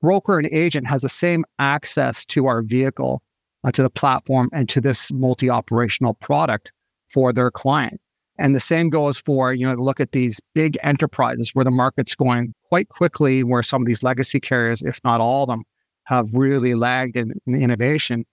broker 0.01 0.37
and 0.37 0.47
agent 0.51 0.87
has 0.87 1.01
the 1.01 1.09
same 1.09 1.45
access 1.59 2.25
to 2.27 2.47
our 2.47 2.61
vehicle, 2.61 3.21
uh, 3.63 3.71
to 3.71 3.81
the 3.81 3.89
platform, 3.89 4.49
and 4.53 4.69
to 4.69 4.81
this 4.81 5.11
multi 5.11 5.49
operational 5.49 6.13
product 6.13 6.71
for 7.09 7.33
their 7.33 7.51
client. 7.51 7.99
And 8.37 8.55
the 8.55 8.59
same 8.59 8.89
goes 8.89 9.19
for, 9.19 9.53
you 9.53 9.65
know, 9.65 9.73
look 9.75 9.99
at 9.99 10.11
these 10.11 10.41
big 10.53 10.77
enterprises 10.83 11.51
where 11.53 11.63
the 11.63 11.71
market's 11.71 12.15
going 12.15 12.53
quite 12.67 12.89
quickly, 12.89 13.43
where 13.43 13.63
some 13.63 13.81
of 13.81 13.87
these 13.87 14.03
legacy 14.03 14.39
carriers, 14.39 14.81
if 14.81 14.99
not 15.03 15.21
all 15.21 15.43
of 15.43 15.49
them, 15.49 15.63
have 16.05 16.33
really 16.33 16.75
lagged 16.75 17.15
in, 17.15 17.33
in 17.47 17.55
innovation. 17.55 18.25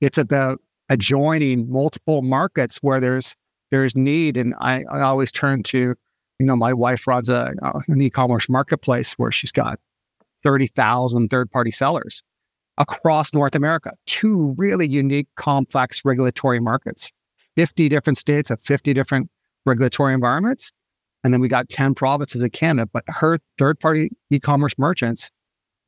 It's 0.00 0.18
about 0.18 0.60
adjoining 0.88 1.70
multiple 1.70 2.22
markets 2.22 2.78
where 2.82 3.00
there's 3.00 3.34
there's 3.70 3.96
need. 3.96 4.36
And 4.36 4.54
I, 4.60 4.84
I 4.90 5.00
always 5.00 5.32
turn 5.32 5.62
to, 5.64 5.94
you 6.38 6.46
know, 6.46 6.54
my 6.54 6.72
wife 6.72 7.06
runs 7.06 7.28
a, 7.28 7.52
an 7.88 8.00
e-commerce 8.00 8.48
marketplace 8.48 9.14
where 9.14 9.32
she's 9.32 9.50
got 9.50 9.80
30,000 10.44 11.28
third-party 11.28 11.72
sellers 11.72 12.22
across 12.78 13.32
North 13.34 13.54
America, 13.54 13.92
two 14.06 14.54
really 14.58 14.86
unique, 14.86 15.26
complex 15.36 16.04
regulatory 16.04 16.60
markets, 16.60 17.10
50 17.56 17.88
different 17.88 18.18
states 18.18 18.50
have 18.50 18.60
50 18.60 18.92
different 18.92 19.30
regulatory 19.66 20.14
environments. 20.14 20.72
And 21.24 21.34
then 21.34 21.40
we 21.40 21.48
got 21.48 21.68
10 21.68 21.94
provinces 21.94 22.40
in 22.40 22.50
Canada, 22.50 22.88
but 22.92 23.04
her 23.08 23.38
third-party 23.58 24.10
e-commerce 24.30 24.74
merchants, 24.78 25.30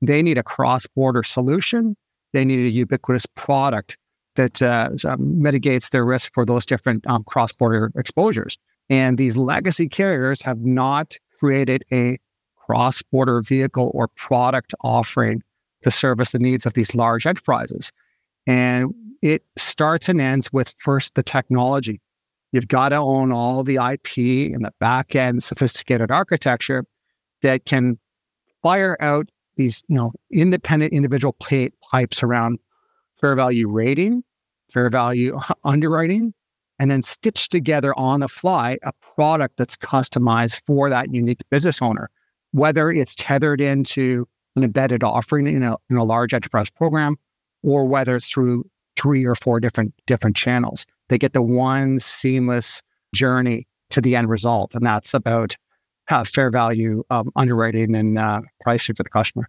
they 0.02 0.22
need 0.22 0.36
a 0.36 0.42
cross-border 0.42 1.22
solution. 1.22 1.96
They 2.32 2.44
need 2.44 2.66
a 2.66 2.70
ubiquitous 2.70 3.26
product 3.26 3.96
that 4.34 4.60
uh, 4.62 4.90
um, 5.06 5.42
mitigates 5.42 5.90
their 5.90 6.04
risk 6.04 6.32
for 6.32 6.44
those 6.44 6.66
different 6.66 7.06
um, 7.06 7.24
cross 7.24 7.52
border 7.52 7.92
exposures. 7.96 8.58
And 8.90 9.18
these 9.18 9.36
legacy 9.36 9.88
carriers 9.88 10.42
have 10.42 10.60
not 10.60 11.16
created 11.38 11.84
a 11.92 12.18
cross 12.56 13.02
border 13.02 13.40
vehicle 13.42 13.90
or 13.94 14.08
product 14.08 14.74
offering 14.82 15.42
to 15.82 15.90
service 15.90 16.32
the 16.32 16.38
needs 16.38 16.66
of 16.66 16.74
these 16.74 16.94
large 16.94 17.26
enterprises. 17.26 17.92
And 18.46 18.94
it 19.22 19.42
starts 19.56 20.08
and 20.08 20.20
ends 20.20 20.52
with 20.52 20.74
first 20.78 21.14
the 21.14 21.22
technology. 21.22 22.00
You've 22.52 22.68
got 22.68 22.90
to 22.90 22.96
own 22.96 23.30
all 23.32 23.62
the 23.62 23.76
IP 23.76 24.52
and 24.52 24.64
the 24.64 24.72
back 24.80 25.14
end 25.14 25.42
sophisticated 25.42 26.10
architecture 26.10 26.84
that 27.42 27.66
can 27.66 27.98
fire 28.62 28.96
out 29.00 29.28
these, 29.56 29.82
you 29.88 29.96
know, 29.96 30.12
independent 30.32 30.92
individual 30.92 31.36
pipes 31.90 32.22
around 32.22 32.58
fair 33.20 33.34
value 33.34 33.68
rating, 33.68 34.22
fair 34.70 34.88
value 34.88 35.38
underwriting, 35.64 36.32
and 36.78 36.90
then 36.90 37.02
stitch 37.02 37.48
together 37.48 37.96
on 37.98 38.20
the 38.20 38.28
fly 38.28 38.78
a 38.82 38.92
product 39.14 39.56
that's 39.56 39.76
customized 39.76 40.60
for 40.66 40.88
that 40.88 41.12
unique 41.12 41.40
business 41.50 41.82
owner, 41.82 42.08
whether 42.52 42.90
it's 42.90 43.14
tethered 43.16 43.60
into 43.60 44.26
an 44.56 44.64
embedded 44.64 45.02
offering 45.02 45.46
in 45.46 45.62
a, 45.62 45.76
in 45.90 45.96
a 45.96 46.04
large 46.04 46.32
enterprise 46.32 46.70
program 46.70 47.16
or 47.62 47.84
whether 47.84 48.16
it's 48.16 48.30
through 48.30 48.64
three 48.96 49.24
or 49.24 49.34
four 49.34 49.60
different 49.60 49.92
different 50.06 50.36
channels. 50.36 50.86
They 51.08 51.18
get 51.18 51.32
the 51.32 51.42
one 51.42 51.98
seamless 51.98 52.82
journey 53.14 53.66
to 53.90 54.00
the 54.00 54.16
end 54.16 54.28
result, 54.28 54.74
and 54.74 54.84
that's 54.84 55.14
about 55.14 55.56
uh, 56.08 56.24
fair 56.24 56.50
value 56.50 57.04
um, 57.10 57.30
underwriting 57.36 57.94
and 57.94 58.18
uh, 58.18 58.40
pricing 58.60 58.94
for 58.94 59.02
the 59.02 59.10
customer 59.10 59.48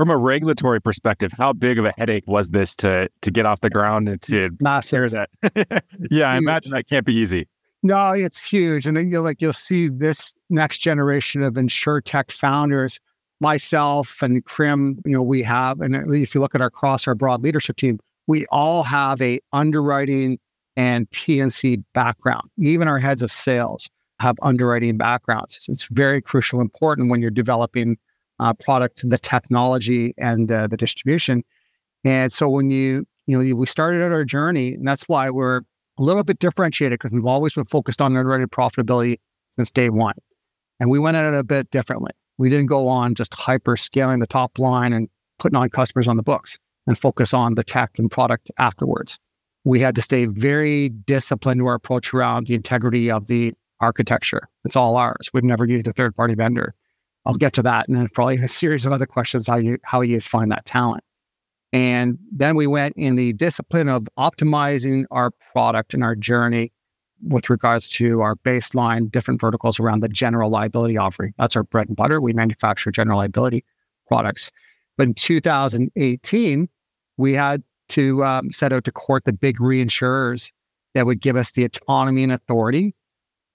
from 0.00 0.08
a 0.08 0.16
regulatory 0.16 0.80
perspective, 0.80 1.30
how 1.36 1.52
big 1.52 1.78
of 1.78 1.84
a 1.84 1.92
headache 1.98 2.24
was 2.26 2.48
this 2.48 2.74
to 2.74 3.06
to 3.20 3.30
get 3.30 3.44
off 3.44 3.60
the 3.60 3.68
ground 3.68 4.08
and 4.08 4.22
to 4.22 4.48
massive 4.62 5.10
that? 5.10 5.28
yeah, 6.10 6.30
I 6.30 6.38
imagine 6.38 6.72
that 6.72 6.88
can't 6.88 7.04
be 7.04 7.14
easy. 7.14 7.46
No, 7.82 8.12
it's 8.12 8.42
huge, 8.42 8.86
and 8.86 8.96
then 8.96 9.10
you'll 9.10 9.24
like 9.24 9.42
you'll 9.42 9.52
see 9.52 9.88
this 9.88 10.32
next 10.48 10.78
generation 10.78 11.42
of 11.42 11.58
insure 11.58 12.00
tech 12.00 12.30
founders, 12.30 12.98
myself 13.42 14.22
and 14.22 14.42
Karim. 14.46 15.02
You 15.04 15.12
know, 15.12 15.22
we 15.22 15.42
have, 15.42 15.82
and 15.82 15.94
if 16.14 16.34
you 16.34 16.40
look 16.40 16.54
at 16.54 16.62
our 16.62 16.70
cross 16.70 17.06
our 17.06 17.14
broad 17.14 17.42
leadership 17.42 17.76
team, 17.76 17.98
we 18.26 18.46
all 18.46 18.82
have 18.84 19.20
a 19.20 19.38
underwriting 19.52 20.38
and 20.80 21.10
P&C 21.10 21.76
background. 21.92 22.48
Even 22.58 22.88
our 22.88 22.98
heads 22.98 23.22
of 23.22 23.30
sales 23.30 23.90
have 24.18 24.36
underwriting 24.40 24.96
backgrounds. 24.96 25.66
It's 25.68 25.84
very 25.90 26.22
crucial, 26.22 26.58
important 26.58 27.10
when 27.10 27.20
you're 27.20 27.30
developing 27.30 27.98
uh, 28.38 28.54
product, 28.54 29.06
the 29.06 29.18
technology, 29.18 30.14
and 30.16 30.50
uh, 30.50 30.68
the 30.68 30.78
distribution. 30.78 31.44
And 32.02 32.32
so 32.32 32.48
when 32.48 32.70
you, 32.70 33.06
you 33.26 33.42
know, 33.42 33.54
we 33.54 33.66
started 33.66 34.02
out 34.02 34.10
our 34.10 34.24
journey, 34.24 34.72
and 34.72 34.88
that's 34.88 35.02
why 35.02 35.28
we're 35.28 35.58
a 35.98 36.02
little 36.02 36.24
bit 36.24 36.38
differentiated 36.38 36.98
because 36.98 37.12
we've 37.12 37.26
always 37.26 37.52
been 37.52 37.64
focused 37.64 38.00
on 38.00 38.16
underwriting 38.16 38.46
profitability 38.46 39.20
since 39.56 39.70
day 39.70 39.90
one. 39.90 40.14
And 40.80 40.88
we 40.88 40.98
went 40.98 41.18
at 41.18 41.26
it 41.26 41.36
a 41.36 41.44
bit 41.44 41.70
differently. 41.70 42.12
We 42.38 42.48
didn't 42.48 42.68
go 42.68 42.88
on 42.88 43.14
just 43.14 43.34
hyper 43.34 43.76
scaling 43.76 44.20
the 44.20 44.26
top 44.26 44.58
line 44.58 44.94
and 44.94 45.10
putting 45.38 45.56
on 45.56 45.68
customers 45.68 46.08
on 46.08 46.16
the 46.16 46.22
books 46.22 46.58
and 46.86 46.96
focus 46.96 47.34
on 47.34 47.56
the 47.56 47.64
tech 47.64 47.98
and 47.98 48.10
product 48.10 48.50
afterwards. 48.56 49.18
We 49.64 49.80
had 49.80 49.94
to 49.96 50.02
stay 50.02 50.26
very 50.26 50.88
disciplined 50.88 51.60
to 51.60 51.66
our 51.66 51.74
approach 51.74 52.14
around 52.14 52.46
the 52.46 52.54
integrity 52.54 53.10
of 53.10 53.26
the 53.26 53.54
architecture. 53.80 54.48
It's 54.64 54.76
all 54.76 54.96
ours. 54.96 55.30
We've 55.32 55.44
never 55.44 55.66
used 55.66 55.86
a 55.86 55.92
third 55.92 56.14
party 56.16 56.34
vendor. 56.34 56.74
I'll 57.26 57.34
get 57.34 57.52
to 57.54 57.62
that, 57.62 57.86
and 57.86 57.96
then 57.96 58.08
probably 58.14 58.36
a 58.36 58.48
series 58.48 58.86
of 58.86 58.92
other 58.92 59.06
questions 59.06 59.46
how 59.46 59.56
you 59.56 59.78
how 59.84 60.00
you 60.00 60.20
find 60.20 60.50
that 60.52 60.64
talent. 60.64 61.04
And 61.72 62.18
then 62.32 62.56
we 62.56 62.66
went 62.66 62.94
in 62.96 63.16
the 63.16 63.32
discipline 63.34 63.88
of 63.88 64.08
optimizing 64.18 65.04
our 65.10 65.30
product 65.52 65.94
and 65.94 66.02
our 66.02 66.16
journey 66.16 66.72
with 67.22 67.50
regards 67.50 67.90
to 67.90 68.22
our 68.22 68.34
baseline 68.36 69.10
different 69.10 69.40
verticals 69.40 69.78
around 69.78 70.00
the 70.00 70.08
general 70.08 70.50
liability 70.50 70.96
offering. 70.96 71.34
That's 71.38 71.54
our 71.54 71.62
bread 71.62 71.88
and 71.88 71.96
butter. 71.96 72.20
We 72.20 72.32
manufacture 72.32 72.90
general 72.90 73.18
liability 73.18 73.64
products. 74.06 74.50
But 74.96 75.08
in 75.08 75.14
2018, 75.14 76.68
we 77.16 77.34
had 77.34 77.62
to 77.90 78.24
um, 78.24 78.50
set 78.50 78.72
out 78.72 78.84
to 78.84 78.92
court 78.92 79.24
the 79.24 79.32
big 79.32 79.58
reinsurers 79.58 80.50
that 80.94 81.06
would 81.06 81.20
give 81.20 81.36
us 81.36 81.52
the 81.52 81.64
autonomy 81.64 82.22
and 82.22 82.32
authority 82.32 82.94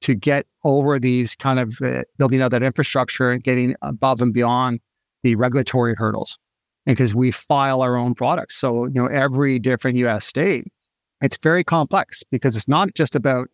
to 0.01 0.13
get 0.13 0.46
over 0.63 1.00
these 1.00 1.36
kind 1.36 1.60
of 1.60 1.82
uh, 1.82 2.04
building 2.18 2.42
out 2.42 2.51
that 2.51 2.63
infrastructure 2.63 3.32
and 3.32 3.44
getting 3.44 3.75
above 3.82 4.22
and 4.22 4.34
beyond 4.34 4.80
the 5.24 5.36
regulatory 5.36 5.96
hurdles 5.98 6.38
because 6.86 7.15
we 7.15 7.32
file 7.32 7.82
our 7.82 7.96
own 7.96 8.13
products. 8.13 8.56
So, 8.56 8.86
you 8.86 8.94
know, 8.94 9.08
every 9.08 9.58
different 9.58 9.98
US 9.98 10.25
state, 10.25 10.65
it's 11.22 11.38
very 11.42 11.63
complex 11.63 12.24
because 12.30 12.56
it's 12.56 12.68
not 12.68 12.94
just 12.94 13.15
about, 13.15 13.48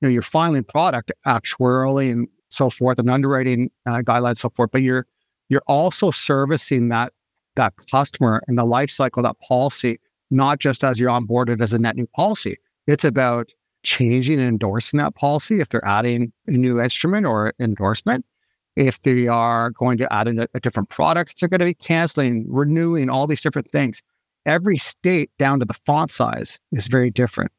you 0.00 0.08
know, 0.08 0.08
you're 0.08 0.22
filing 0.22 0.64
product 0.64 1.12
actuarially 1.26 2.12
and 2.12 2.28
so 2.48 2.68
forth 2.68 2.98
and 2.98 3.08
underwriting 3.08 3.70
uh, 3.86 4.02
guidelines, 4.02 4.38
so 4.38 4.50
forth, 4.50 4.70
but 4.72 4.82
you're, 4.82 5.06
you're 5.48 5.62
also 5.66 6.10
servicing 6.10 6.90
that, 6.90 7.12
that 7.54 7.72
customer 7.90 8.42
and 8.46 8.58
the 8.58 8.64
life 8.64 8.90
cycle, 8.90 9.22
that 9.22 9.40
policy, 9.40 9.98
not 10.30 10.58
just 10.58 10.84
as 10.84 10.98
you're 10.98 11.10
onboarded 11.10 11.62
as 11.62 11.72
a 11.72 11.78
net 11.78 11.96
new 11.96 12.06
policy. 12.08 12.56
It's 12.86 13.04
about 13.04 13.52
changing 13.82 14.40
and 14.40 14.48
endorsing 14.48 14.98
that 14.98 15.14
policy, 15.14 15.60
if 15.60 15.68
they're 15.68 15.86
adding 15.86 16.32
a 16.46 16.52
new 16.52 16.80
instrument 16.80 17.24
or 17.24 17.54
endorsement, 17.60 18.26
if 18.74 19.00
they 19.02 19.28
are 19.28 19.70
going 19.70 19.96
to 19.98 20.12
add 20.12 20.28
a, 20.28 20.48
a 20.54 20.60
different 20.60 20.88
product, 20.90 21.40
they're 21.40 21.48
going 21.48 21.60
to 21.60 21.66
be 21.66 21.74
canceling, 21.74 22.44
renewing, 22.48 23.08
all 23.08 23.26
these 23.26 23.40
different 23.40 23.70
things. 23.70 24.02
Every 24.44 24.76
state 24.76 25.30
down 25.38 25.60
to 25.60 25.64
the 25.64 25.74
font 25.86 26.10
size 26.10 26.60
is 26.72 26.88
very 26.88 27.10
different. 27.10 27.52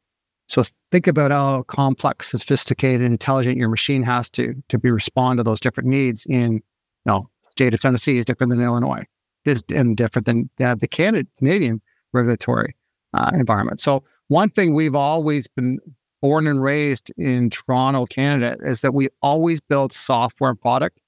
So 0.48 0.62
think 0.90 1.06
about 1.06 1.30
how 1.30 1.62
complex, 1.62 2.30
sophisticated, 2.30 3.02
and 3.02 3.12
intelligent 3.12 3.58
your 3.58 3.68
machine 3.68 4.02
has 4.04 4.30
to 4.30 4.54
to 4.68 4.78
be 4.78 4.90
respond 4.90 5.38
to 5.38 5.42
those 5.42 5.60
different 5.60 5.90
needs. 5.90 6.24
In 6.26 6.52
you 6.54 6.62
know, 7.04 7.28
state 7.50 7.74
of 7.74 7.80
Tennessee 7.80 8.16
is 8.16 8.24
different 8.24 8.50
than 8.50 8.62
Illinois, 8.62 9.04
is 9.44 9.62
and 9.74 9.94
different 9.94 10.24
than 10.24 10.48
uh, 10.60 10.74
the 10.74 10.88
Canada, 10.88 11.28
Canadian 11.36 11.82
regulatory 12.12 12.74
uh, 13.14 13.30
environment. 13.34 13.80
So 13.80 14.04
one 14.28 14.50
thing 14.50 14.74
we've 14.74 14.94
always 14.94 15.48
been 15.48 15.78
born 16.20 16.46
and 16.46 16.62
raised 16.62 17.12
in 17.16 17.50
Toronto, 17.50 18.06
Canada, 18.06 18.56
is 18.62 18.80
that 18.82 18.92
we 18.92 19.08
always 19.22 19.60
build 19.60 19.92
software 19.92 20.50
and 20.50 20.60
product 20.60 20.98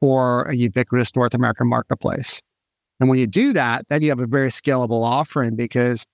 for 0.00 0.42
a 0.44 0.54
ubiquitous 0.54 1.14
North 1.16 1.34
American 1.34 1.68
marketplace. 1.68 2.40
And 3.00 3.08
when 3.08 3.18
you 3.18 3.26
do 3.26 3.52
that, 3.52 3.88
then 3.88 4.02
you 4.02 4.10
have 4.10 4.20
a 4.20 4.26
very 4.26 4.50
scalable 4.50 5.04
offering 5.04 5.56
because 5.56 6.06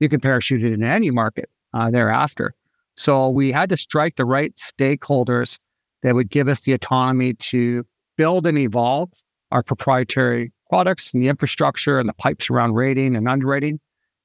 you 0.00 0.08
can 0.08 0.20
parachute 0.20 0.62
it 0.62 0.72
into 0.72 0.86
any 0.86 1.10
market 1.10 1.48
uh, 1.72 1.90
thereafter. 1.90 2.54
So 2.96 3.28
we 3.28 3.52
had 3.52 3.70
to 3.70 3.76
strike 3.76 4.16
the 4.16 4.24
right 4.24 4.54
stakeholders 4.56 5.58
that 6.02 6.14
would 6.14 6.30
give 6.30 6.48
us 6.48 6.60
the 6.62 6.72
autonomy 6.72 7.34
to 7.34 7.84
build 8.16 8.46
and 8.46 8.58
evolve 8.58 9.10
our 9.50 9.62
proprietary 9.62 10.52
products 10.68 11.12
and 11.12 11.22
the 11.22 11.28
infrastructure 11.28 11.98
and 11.98 12.08
the 12.08 12.14
pipes 12.14 12.50
around 12.50 12.74
rating 12.74 13.16
and 13.16 13.28
underwriting, 13.28 13.80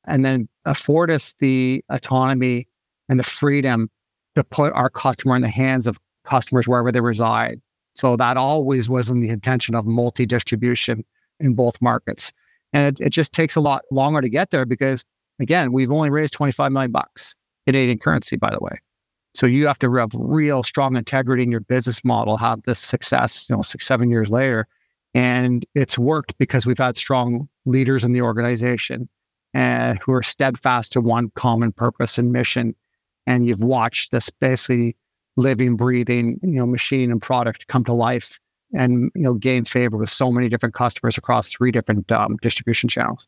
and 0.06 0.26
then 0.26 0.48
afford 0.66 1.12
us 1.12 1.36
the 1.40 1.84
autonomy 1.90 2.68
and 3.08 3.20
the 3.20 3.24
freedom 3.24 3.90
to 4.36 4.44
put 4.44 4.72
our 4.74 4.90
customer 4.90 5.36
in 5.36 5.42
the 5.42 5.50
hands 5.50 5.88
of 5.88 5.98
customers 6.26 6.68
wherever 6.68 6.92
they 6.92 7.02
reside. 7.02 7.60
So 7.96 8.16
that 8.16 8.38
always 8.38 8.88
was 8.88 9.10
in 9.10 9.20
the 9.20 9.30
intention 9.30 9.76
of 9.76 9.86
multi 9.86 10.26
distribution 10.26 11.04
in 11.40 11.54
both 11.54 11.82
markets. 11.82 12.32
And 12.72 12.88
it, 12.88 13.08
it 13.08 13.10
just 13.10 13.34
takes 13.34 13.56
a 13.56 13.62
lot 13.62 13.84
longer 13.92 14.22
to 14.22 14.30
get 14.30 14.52
there 14.52 14.66
because 14.66 15.04
again, 15.40 15.72
we've 15.72 15.92
only 15.92 16.10
raised 16.10 16.34
25 16.34 16.72
million 16.72 16.92
bucks 16.92 17.36
in 17.66 17.74
Canadian 17.74 17.98
currency, 17.98 18.38
by 18.38 18.52
the 18.52 18.60
way. 18.60 18.80
So 19.34 19.46
you 19.46 19.68
have 19.68 19.80
to 19.80 19.94
have 19.96 20.10
real 20.14 20.64
strong 20.64 20.96
integrity 20.96 21.44
in 21.44 21.52
your 21.52 21.60
business 21.62 22.04
model, 22.04 22.38
have 22.38 22.62
this 22.64 22.80
success, 22.80 23.48
you 23.50 23.56
know, 23.56 23.62
six, 23.62 23.86
seven 23.86 24.10
years 24.10 24.30
later. 24.30 24.68
And 25.14 25.66
it's 25.76 25.98
worked 25.98 26.38
because 26.38 26.66
we've 26.66 26.78
had 26.78 26.96
strong 26.96 27.50
leaders 27.66 28.04
in 28.04 28.12
the 28.12 28.22
organization 28.22 29.10
uh, 29.56 29.96
who 30.04 30.14
are 30.14 30.24
steadfast 30.24 30.94
to 30.94 31.02
one 31.02 31.32
common 31.36 31.72
purpose 31.72 32.18
and 32.18 32.32
mission. 32.32 32.76
And 33.26 33.48
you've 33.48 33.64
watched 33.64 34.12
this 34.12 34.30
basically 34.30 34.96
living, 35.36 35.76
breathing, 35.76 36.40
you 36.44 36.60
know, 36.60 36.68
machine 36.68 37.12
and 37.12 37.22
product 37.22 37.68
come 37.68 37.84
to 37.86 37.94
life 37.94 38.40
and 38.74 39.12
you 39.16 39.22
know 39.22 39.34
gain 39.34 39.64
favor 39.64 39.98
with 39.98 40.10
so 40.10 40.32
many 40.32 40.50
different 40.50 40.76
customers 40.76 41.18
across 41.18 41.52
three 41.52 41.72
different 41.72 42.12
um, 42.12 42.38
distribution 42.42 42.90
channels. 42.90 43.28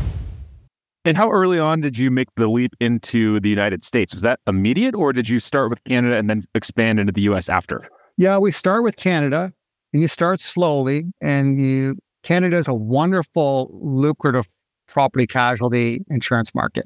And 1.03 1.17
how 1.17 1.31
early 1.31 1.57
on 1.57 1.81
did 1.81 1.97
you 1.97 2.11
make 2.11 2.27
the 2.35 2.47
leap 2.47 2.73
into 2.79 3.39
the 3.39 3.49
United 3.49 3.83
States? 3.83 4.13
Was 4.13 4.21
that 4.21 4.39
immediate 4.45 4.93
or 4.93 5.13
did 5.13 5.27
you 5.27 5.39
start 5.39 5.71
with 5.71 5.83
Canada 5.85 6.15
and 6.15 6.29
then 6.29 6.43
expand 6.53 6.99
into 6.99 7.11
the 7.11 7.21
US 7.23 7.49
after? 7.49 7.87
Yeah, 8.17 8.37
we 8.37 8.51
start 8.51 8.83
with 8.83 8.97
Canada 8.97 9.51
and 9.93 10.01
you 10.01 10.07
start 10.07 10.39
slowly 10.39 11.05
and 11.19 11.59
you 11.59 11.97
Canada 12.23 12.57
is 12.57 12.67
a 12.67 12.73
wonderful 12.73 13.71
lucrative 13.81 14.47
property 14.87 15.25
casualty 15.25 16.03
insurance 16.11 16.53
market. 16.53 16.85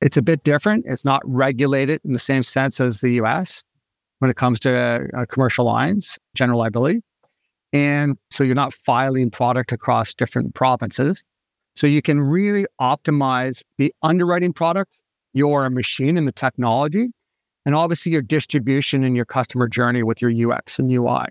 It's 0.00 0.16
a 0.16 0.22
bit 0.22 0.44
different. 0.44 0.84
It's 0.86 1.04
not 1.04 1.20
regulated 1.24 2.00
in 2.04 2.12
the 2.12 2.20
same 2.20 2.44
sense 2.44 2.80
as 2.80 3.00
the 3.00 3.14
US 3.14 3.64
when 4.20 4.30
it 4.30 4.36
comes 4.36 4.60
to 4.60 5.08
uh, 5.16 5.26
commercial 5.26 5.64
lines, 5.64 6.16
general 6.34 6.60
liability. 6.60 7.02
And 7.72 8.16
so 8.30 8.44
you're 8.44 8.54
not 8.54 8.72
filing 8.72 9.30
product 9.30 9.72
across 9.72 10.14
different 10.14 10.54
provinces. 10.54 11.24
So 11.78 11.86
you 11.86 12.02
can 12.02 12.20
really 12.20 12.66
optimize 12.80 13.62
the 13.76 13.94
underwriting 14.02 14.52
product, 14.52 14.98
your 15.32 15.70
machine 15.70 16.16
and 16.18 16.26
the 16.26 16.32
technology, 16.32 17.06
and 17.64 17.72
obviously 17.72 18.10
your 18.10 18.20
distribution 18.20 19.04
and 19.04 19.14
your 19.14 19.24
customer 19.24 19.68
journey 19.68 20.02
with 20.02 20.20
your 20.20 20.32
UX 20.32 20.80
and 20.80 20.90
UI. 20.90 21.26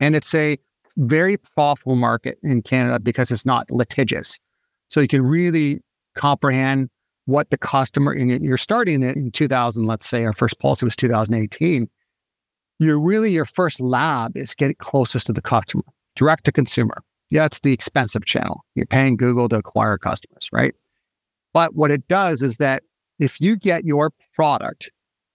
And 0.00 0.16
it's 0.16 0.34
a 0.34 0.58
very 0.96 1.36
profitable 1.36 1.94
market 1.94 2.38
in 2.42 2.60
Canada 2.60 2.98
because 2.98 3.30
it's 3.30 3.46
not 3.46 3.70
litigious. 3.70 4.40
So 4.88 4.98
you 4.98 5.06
can 5.06 5.22
really 5.22 5.80
comprehend 6.16 6.90
what 7.26 7.50
the 7.50 7.56
customer, 7.56 8.10
and 8.10 8.44
you're 8.44 8.56
starting 8.56 9.00
it 9.04 9.14
in 9.14 9.30
2000, 9.30 9.86
let's 9.86 10.08
say 10.08 10.24
our 10.24 10.32
first 10.32 10.58
policy 10.58 10.84
was 10.84 10.96
2018. 10.96 11.88
You're 12.80 13.00
really, 13.00 13.30
your 13.30 13.44
first 13.44 13.80
lab 13.80 14.36
is 14.36 14.56
getting 14.56 14.74
closest 14.80 15.28
to 15.28 15.32
the 15.32 15.40
customer, 15.40 15.84
direct 16.16 16.46
to 16.46 16.52
consumer. 16.52 17.00
Yeah, 17.30 17.46
it's 17.46 17.60
the 17.60 17.72
expensive 17.72 18.24
channel. 18.24 18.64
You're 18.74 18.86
paying 18.86 19.16
Google 19.16 19.48
to 19.48 19.56
acquire 19.56 19.98
customers, 19.98 20.48
right? 20.52 20.74
But 21.52 21.74
what 21.74 21.90
it 21.90 22.06
does 22.08 22.42
is 22.42 22.58
that 22.58 22.82
if 23.18 23.40
you 23.40 23.56
get 23.56 23.84
your 23.84 24.10
product 24.34 24.90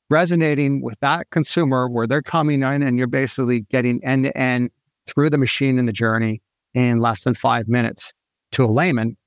resonating 0.10 0.82
with 0.82 1.00
that 1.00 1.30
consumer 1.30 1.88
where 1.88 2.08
they're 2.08 2.22
coming 2.22 2.64
in 2.64 2.84
and 2.84 2.98
you're 2.98 3.08
basically 3.08 3.62
getting 3.62 4.04
end 4.04 4.26
to 4.26 4.38
end 4.38 4.72
through 5.06 5.30
the 5.30 5.38
machine 5.38 5.78
in 5.78 5.86
the 5.86 5.94
journey 5.94 6.42
in 6.74 7.00
less 7.00 7.24
than 7.24 7.34
five 7.34 7.68
minutes 7.68 8.14
to 8.52 8.64
a 8.64 8.68
layman, 8.68 9.18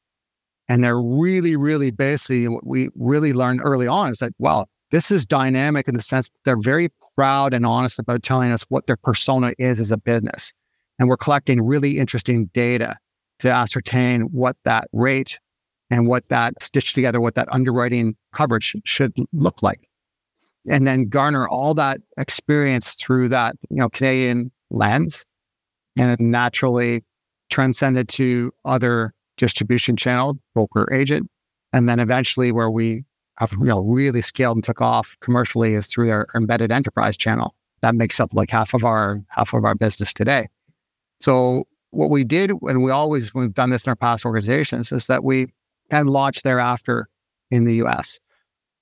and 0.69 0.83
they're 0.83 1.01
really, 1.01 1.57
really 1.57 1.91
basically 1.91 2.49
what 2.49 2.67
we 2.67 2.89
really 2.95 3.33
learned 3.33 3.61
early 3.63 3.87
on 3.87 4.11
is 4.11 4.19
that, 4.19 4.33
well, 4.39 4.69
this 4.91 5.11
is 5.11 5.25
dynamic 5.27 5.89
in 5.89 5.95
the 5.95 6.03
sense 6.03 6.31
they're 6.45 6.61
very 6.61 6.91
proud 7.17 7.55
and 7.55 7.67
honest 7.67 7.99
about 7.99 8.23
telling 8.23 8.53
us 8.53 8.63
what 8.69 8.87
their 8.87 8.97
persona 8.97 9.53
is 9.59 9.81
as 9.81 9.91
a 9.91 9.97
business. 9.97 10.53
And 10.99 11.09
we're 11.09 11.17
collecting 11.17 11.63
really 11.63 11.99
interesting 11.99 12.47
data 12.53 12.97
to 13.41 13.51
ascertain 13.51 14.23
what 14.23 14.57
that 14.65 14.89
rate 14.93 15.39
and 15.91 16.07
what 16.07 16.29
that 16.29 16.55
stitched 16.63 16.95
together, 16.95 17.21
what 17.21 17.35
that 17.35 17.49
underwriting 17.53 18.17
coverage 18.33 18.77
should 18.85 19.13
look 19.33 19.63
like. 19.63 19.89
And 20.71 20.87
then 20.87 21.09
garner 21.09 21.49
all 21.49 21.75
that 21.75 22.01
experience 22.17 22.95
through 22.95 23.31
that, 23.31 23.57
you 23.69 23.77
know, 23.77 23.89
Canadian 23.89 24.53
lens 24.71 25.25
and 25.97 26.19
naturally 26.21 27.03
transcend 27.51 27.99
it 27.99 28.09
to 28.09 28.53
other 28.65 29.13
distribution 29.37 29.97
channel, 29.97 30.39
broker 30.55 30.93
agent. 30.93 31.29
And 31.73 31.89
then 31.89 32.01
eventually 32.01 32.53
where 32.53 32.71
we 32.71 33.05
have, 33.39 33.53
you 33.53 33.67
know, 33.67 33.81
really 33.81 34.21
scaled 34.21 34.57
and 34.57 34.65
took 34.65 34.81
off 34.81 35.17
commercially 35.21 35.75
is 35.75 35.87
through 35.87 36.11
our 36.11 36.27
embedded 36.35 36.71
enterprise 36.71 37.17
channel. 37.17 37.55
That 37.81 37.95
makes 37.95 38.21
up 38.21 38.33
like 38.33 38.51
half 38.51 38.73
of 38.75 38.85
our 38.85 39.19
half 39.29 39.53
of 39.53 39.65
our 39.65 39.75
business 39.75 40.13
today. 40.13 40.47
So 41.23 41.69
what 41.91 42.11
we 42.11 42.25
did, 42.25 42.51
and 42.63 42.83
we 42.83 42.91
always 42.91 43.33
we've 43.33 43.55
done 43.55 43.71
this 43.71 43.87
in 43.87 43.91
our 43.91 43.97
past 43.97 44.27
organizations, 44.27 44.91
is 44.91 45.07
that 45.07 45.23
we 45.23 45.47
can 45.89 46.09
launch 46.09 46.43
thereafter 46.43 47.09
in 47.51 47.65
the 47.65 47.77
US. 47.85 48.19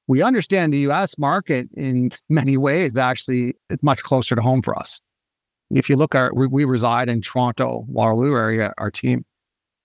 We 0.07 0.23
understand 0.23 0.73
the 0.73 0.79
US 0.91 1.19
market 1.19 1.69
in 1.77 2.11
many 2.31 2.57
ways 2.57 2.97
actually 2.97 3.55
it's 3.69 3.83
much 3.83 4.03
closer 4.03 4.35
to 4.35 4.41
home 4.43 4.63
for 4.63 4.79
us. 4.79 5.03
If 5.71 5.91
you 5.91 5.97
look 5.97 6.15
at 6.15 6.35
we, 6.35 6.47
we 6.47 6.65
reside 6.65 7.11
in 7.11 7.21
Toronto, 7.21 7.85
Waterloo 7.89 8.35
area, 8.35 8.73
our 8.79 8.91
team, 8.91 9.25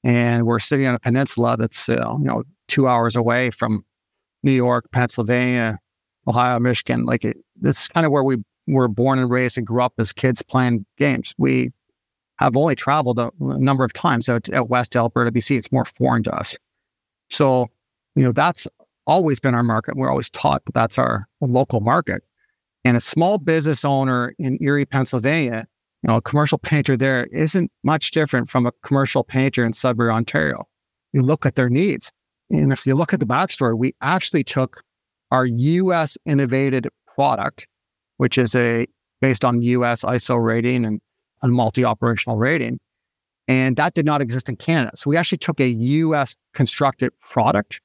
and 0.04 0.46
we're 0.46 0.60
sitting 0.60 0.88
on 0.88 0.96
a 0.96 1.00
peninsula 1.00 1.58
that's 1.58 1.90
uh, 1.90 2.16
you 2.18 2.24
know 2.24 2.44
two 2.70 2.88
hours 2.88 3.18
away 3.18 3.52
from 3.52 3.84
New 4.44 4.54
York, 4.54 4.86
Pennsylvania, 4.92 5.78
Ohio, 6.26 6.58
Michigan. 6.60 7.04
Like 7.04 7.26
it, 7.26 7.38
that's 7.60 7.90
kind 7.90 8.06
of 8.06 8.14
where 8.14 8.24
we 8.24 8.38
were 8.66 8.88
born 8.88 9.20
and 9.20 9.30
raised 9.30 9.58
and 9.58 9.68
grew 9.68 9.84
up 9.84 9.94
as 9.98 10.14
kids 10.14 10.42
playing 10.42 10.86
games. 10.98 11.34
We 11.38 11.72
have 12.38 12.56
only 12.58 12.76
traveled 12.76 13.20
a, 13.20 13.32
a 13.42 13.60
number 13.60 13.84
of 13.84 13.94
times 13.94 14.30
out, 14.30 14.52
out 14.54 14.70
west 14.70 14.96
Alberta, 14.96 15.32
BC. 15.32 15.58
It's 15.58 15.72
more 15.72 15.86
foreign 15.86 16.24
to 16.24 16.36
us. 16.36 16.58
So, 17.30 17.68
you 18.16 18.24
know, 18.24 18.32
that's 18.32 18.68
always 19.08 19.40
been 19.40 19.56
our 19.56 19.64
market. 19.64 19.96
We're 19.96 20.10
always 20.10 20.30
taught 20.30 20.66
that 20.66 20.74
that's 20.74 20.98
our 20.98 21.28
local 21.42 21.80
market. 21.80 22.24
And 22.84 22.96
a 22.98 23.02
small 23.02 23.38
business 23.38 23.84
owner 23.84 24.36
in 24.38 24.58
Erie, 24.62 24.86
Pennsylvania, 24.86 25.66
you 26.04 26.12
know, 26.12 26.18
a 26.18 26.22
commercial 26.22 26.58
painter 26.58 26.96
there 26.96 27.26
isn't 27.26 27.72
much 27.84 28.12
different 28.12 28.50
from 28.50 28.66
a 28.66 28.72
commercial 28.84 29.24
painter 29.24 29.66
in 29.66 29.74
Sudbury, 29.74 30.12
Ontario. 30.12 30.68
You 31.14 31.22
look 31.22 31.46
at 31.46 31.56
their 31.56 31.70
needs. 31.70 32.12
And 32.52 32.72
if 32.72 32.86
you 32.86 32.94
look 32.94 33.14
at 33.14 33.20
the 33.20 33.26
backstory, 33.26 33.76
we 33.78 33.96
actually 34.02 34.44
took 34.44 34.84
our 35.32 35.46
US 35.46 36.18
innovated 36.26 36.88
product, 37.08 37.66
which 38.18 38.38
is 38.38 38.56
a 38.56 38.86
based 39.22 39.44
on 39.44 39.62
US 39.62 40.04
ISO 40.04 40.44
rating 40.44 40.86
and 40.86 41.02
multi-operational 41.52 42.38
rating. 42.38 42.80
And 43.48 43.76
that 43.76 43.94
did 43.94 44.06
not 44.06 44.22
exist 44.22 44.50
in 44.50 44.56
Canada. 44.56 44.92
So 44.96 45.10
we 45.10 45.18
actually 45.18 45.38
took 45.38 45.60
a 45.60 45.68
US 45.68 46.36
constructed 46.54 47.12
product 47.20 47.82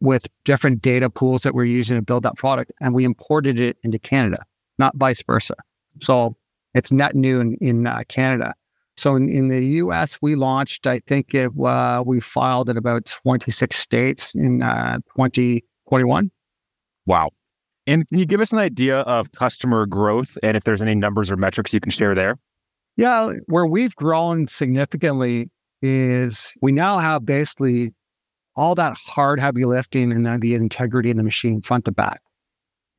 with 0.00 0.26
different 0.44 0.82
data 0.82 1.10
pools 1.10 1.42
that 1.42 1.54
we're 1.54 1.64
using 1.64 1.96
to 1.96 2.02
build 2.02 2.22
that 2.22 2.36
product 2.36 2.72
and 2.80 2.94
we 2.94 3.04
imported 3.04 3.58
it 3.58 3.76
into 3.82 3.98
Canada, 3.98 4.44
not 4.78 4.96
vice 4.96 5.22
versa. 5.22 5.54
So 6.00 6.36
it's 6.74 6.92
net 6.92 7.14
new 7.14 7.40
in, 7.40 7.54
in 7.54 7.86
uh, 7.86 8.02
Canada. 8.08 8.54
So 8.96 9.14
in, 9.14 9.28
in, 9.28 9.48
the 9.48 9.64
US, 9.64 10.18
we 10.20 10.34
launched, 10.34 10.86
I 10.86 11.00
think 11.00 11.32
it, 11.34 11.52
uh, 11.64 12.02
we 12.04 12.20
filed 12.20 12.68
in 12.68 12.76
about 12.76 13.06
26 13.06 13.76
states 13.76 14.34
in 14.34 14.62
uh, 14.62 14.98
2021. 15.16 16.30
Wow. 17.06 17.30
And 17.86 18.06
can 18.08 18.18
you 18.18 18.26
give 18.26 18.40
us 18.40 18.52
an 18.52 18.58
idea 18.58 19.00
of 19.00 19.32
customer 19.32 19.86
growth 19.86 20.36
and 20.42 20.56
if 20.56 20.64
there's 20.64 20.82
any 20.82 20.94
numbers 20.94 21.30
or 21.30 21.36
metrics 21.36 21.72
you 21.72 21.80
can 21.80 21.90
share 21.90 22.14
there? 22.14 22.38
Yeah, 22.98 23.34
where 23.46 23.64
we've 23.64 23.94
grown 23.94 24.48
significantly 24.48 25.50
is 25.80 26.52
we 26.60 26.72
now 26.72 26.98
have 26.98 27.24
basically 27.24 27.94
all 28.56 28.74
that 28.74 28.96
hard, 29.06 29.38
heavy 29.38 29.64
lifting 29.64 30.10
and 30.10 30.42
the 30.42 30.54
integrity 30.56 31.08
in 31.08 31.16
the 31.16 31.22
machine 31.22 31.62
front 31.62 31.84
to 31.84 31.92
back. 31.92 32.20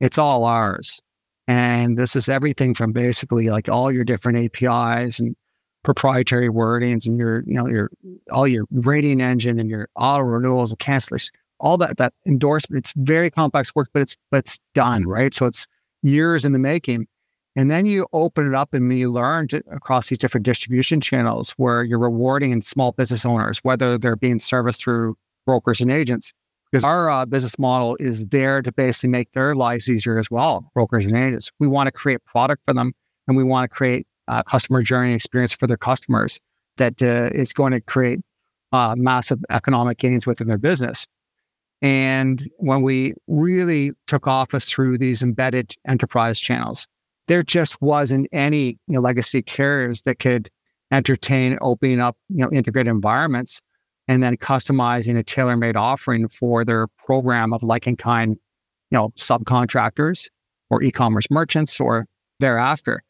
It's 0.00 0.16
all 0.16 0.44
ours. 0.44 1.02
And 1.46 1.98
this 1.98 2.16
is 2.16 2.30
everything 2.30 2.74
from 2.74 2.92
basically 2.92 3.50
like 3.50 3.68
all 3.68 3.92
your 3.92 4.04
different 4.04 4.38
APIs 4.38 5.20
and 5.20 5.36
proprietary 5.82 6.48
wordings 6.48 7.06
and 7.06 7.18
your, 7.18 7.44
you 7.46 7.54
know, 7.54 7.66
your 7.66 7.90
all 8.30 8.48
your 8.48 8.64
rating 8.70 9.20
engine 9.20 9.60
and 9.60 9.68
your 9.68 9.90
auto 9.96 10.22
renewals 10.22 10.70
and 10.70 10.78
cancellation, 10.78 11.34
all 11.58 11.76
that 11.76 11.98
that 11.98 12.14
endorsement. 12.24 12.86
It's 12.86 12.94
very 12.96 13.30
complex 13.30 13.74
work, 13.74 13.90
but 13.92 14.00
it's 14.00 14.16
but 14.30 14.38
it's 14.38 14.60
done, 14.74 15.02
mm-hmm. 15.02 15.10
right? 15.10 15.34
So 15.34 15.44
it's 15.44 15.66
years 16.02 16.46
in 16.46 16.52
the 16.52 16.58
making. 16.58 17.06
And 17.56 17.70
then 17.70 17.84
you 17.86 18.06
open 18.12 18.46
it 18.46 18.54
up 18.54 18.74
and 18.74 18.96
you 18.96 19.10
learn 19.10 19.48
across 19.72 20.08
these 20.08 20.18
different 20.18 20.44
distribution 20.44 21.00
channels 21.00 21.52
where 21.56 21.82
you're 21.82 21.98
rewarding 21.98 22.62
small 22.62 22.92
business 22.92 23.26
owners, 23.26 23.58
whether 23.62 23.98
they're 23.98 24.16
being 24.16 24.38
serviced 24.38 24.82
through 24.82 25.16
brokers 25.46 25.80
and 25.80 25.90
agents. 25.90 26.32
Because 26.70 26.84
our 26.84 27.10
uh, 27.10 27.26
business 27.26 27.58
model 27.58 27.96
is 27.98 28.26
there 28.26 28.62
to 28.62 28.70
basically 28.70 29.10
make 29.10 29.32
their 29.32 29.56
lives 29.56 29.90
easier 29.90 30.18
as 30.20 30.30
well, 30.30 30.70
brokers 30.72 31.04
and 31.04 31.16
agents. 31.16 31.50
We 31.58 31.66
want 31.66 31.88
to 31.88 31.90
create 31.90 32.24
product 32.24 32.64
for 32.64 32.72
them 32.72 32.92
and 33.26 33.36
we 33.36 33.42
want 33.42 33.68
to 33.68 33.76
create 33.76 34.06
a 34.28 34.44
customer 34.44 34.80
journey 34.80 35.14
experience 35.14 35.52
for 35.52 35.66
their 35.66 35.76
customers 35.76 36.38
that 36.76 37.02
uh, 37.02 37.30
is 37.34 37.52
going 37.52 37.72
to 37.72 37.80
create 37.80 38.20
uh, 38.72 38.94
massive 38.96 39.40
economic 39.50 39.98
gains 39.98 40.26
within 40.26 40.46
their 40.46 40.58
business. 40.58 41.06
And 41.82 42.48
when 42.58 42.82
we 42.82 43.14
really 43.26 43.92
took 44.06 44.28
office 44.28 44.70
through 44.70 44.98
these 44.98 45.22
embedded 45.22 45.74
enterprise 45.88 46.38
channels, 46.38 46.86
there 47.30 47.44
just 47.44 47.80
wasn't 47.80 48.26
any 48.32 48.70
you 48.88 48.94
know, 48.94 49.00
legacy 49.00 49.40
carriers 49.40 50.02
that 50.02 50.18
could 50.18 50.50
entertain 50.90 51.56
opening 51.60 52.00
up 52.00 52.16
you 52.28 52.38
know 52.38 52.50
integrated 52.50 52.90
environments 52.90 53.62
and 54.08 54.20
then 54.20 54.36
customizing 54.36 55.16
a 55.16 55.22
tailor-made 55.22 55.76
offering 55.76 56.26
for 56.26 56.64
their 56.64 56.88
program 56.98 57.52
of 57.52 57.62
like 57.62 57.86
in 57.86 57.96
kind 57.96 58.32
you 58.90 58.98
know 58.98 59.10
subcontractors 59.10 60.28
or 60.70 60.82
e-commerce 60.82 61.30
merchants 61.30 61.78
or 61.78 62.06
thereafter. 62.40 63.00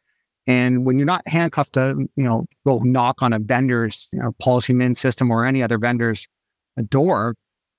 And 0.46 0.84
when 0.84 0.98
you're 0.98 1.06
not 1.06 1.26
handcuffed 1.26 1.72
to 1.72 2.06
you 2.14 2.24
know 2.24 2.44
go 2.66 2.80
knock 2.80 3.22
on 3.22 3.32
a 3.32 3.38
vendor's 3.38 4.10
you 4.12 4.18
know, 4.18 4.32
policy 4.32 4.74
admin 4.74 4.94
system 4.94 5.30
or 5.30 5.46
any 5.46 5.62
other 5.62 5.78
vendor's 5.78 6.28
door 6.90 7.34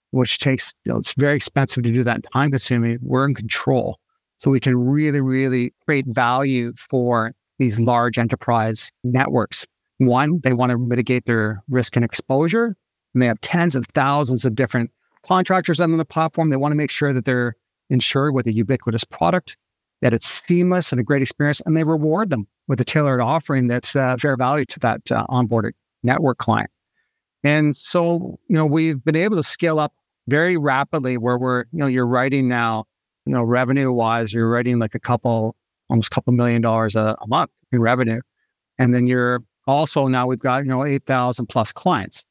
which 0.09 0.39
takes 0.39 0.73
you 0.85 0.91
know, 0.91 0.97
it's 0.97 1.13
very 1.13 1.35
expensive 1.35 1.83
to 1.83 1.91
do 1.91 2.03
that 2.03 2.25
time 2.33 2.49
consuming 2.49 2.97
we're 3.03 3.27
in 3.27 3.35
control 3.35 3.99
so 4.41 4.49
we 4.49 4.59
can 4.59 4.75
really, 4.75 5.21
really 5.21 5.71
create 5.85 6.07
value 6.07 6.73
for 6.75 7.33
these 7.59 7.79
large 7.79 8.17
enterprise 8.17 8.91
networks. 9.03 9.67
One, 9.99 10.39
they 10.41 10.53
want 10.53 10.71
to 10.71 10.79
mitigate 10.79 11.25
their 11.25 11.61
risk 11.69 11.95
and 11.95 12.03
exposure. 12.03 12.75
And 13.13 13.21
they 13.21 13.27
have 13.27 13.39
tens 13.41 13.75
of 13.75 13.85
thousands 13.93 14.43
of 14.43 14.55
different 14.55 14.89
contractors 15.23 15.79
on 15.79 15.95
the 15.95 16.05
platform. 16.05 16.49
They 16.49 16.57
want 16.57 16.71
to 16.71 16.75
make 16.75 16.89
sure 16.89 17.13
that 17.13 17.23
they're 17.23 17.55
insured 17.91 18.33
with 18.33 18.47
a 18.47 18.53
ubiquitous 18.53 19.03
product, 19.03 19.57
that 20.01 20.11
it's 20.11 20.25
seamless 20.25 20.91
and 20.91 20.99
a 20.99 21.03
great 21.03 21.21
experience, 21.21 21.61
and 21.67 21.77
they 21.77 21.83
reward 21.83 22.31
them 22.31 22.47
with 22.67 22.81
a 22.81 22.85
tailored 22.85 23.21
offering 23.21 23.67
that's 23.67 23.95
uh, 23.95 24.17
fair 24.19 24.35
value 24.37 24.65
to 24.65 24.79
that 24.79 25.11
uh, 25.11 25.23
onboarded 25.29 25.73
network 26.01 26.39
client. 26.39 26.71
And 27.43 27.75
so, 27.75 28.39
you 28.47 28.57
know, 28.57 28.65
we've 28.65 29.03
been 29.03 29.15
able 29.15 29.35
to 29.35 29.43
scale 29.43 29.77
up 29.77 29.93
very 30.27 30.57
rapidly 30.57 31.19
where 31.19 31.37
we're, 31.37 31.65
you 31.71 31.79
know, 31.79 31.87
you're 31.87 32.07
writing 32.07 32.47
now 32.47 32.85
you 33.31 33.37
know, 33.37 33.43
revenue 33.43 33.93
wise, 33.93 34.33
you're 34.33 34.49
writing 34.49 34.77
like 34.77 34.93
a 34.93 34.99
couple, 34.99 35.55
almost 35.89 36.11
a 36.11 36.13
couple 36.13 36.33
million 36.33 36.61
dollars 36.61 36.97
a, 36.97 37.15
a 37.21 37.27
month 37.27 37.49
in 37.71 37.79
revenue. 37.79 38.19
And 38.77 38.93
then 38.93 39.07
you're 39.07 39.41
also 39.67 40.07
now 40.07 40.27
we've 40.27 40.37
got, 40.37 40.65
you 40.65 40.69
know, 40.69 40.85
8,000 40.85 41.45
plus 41.45 41.71
clients. 41.71 42.25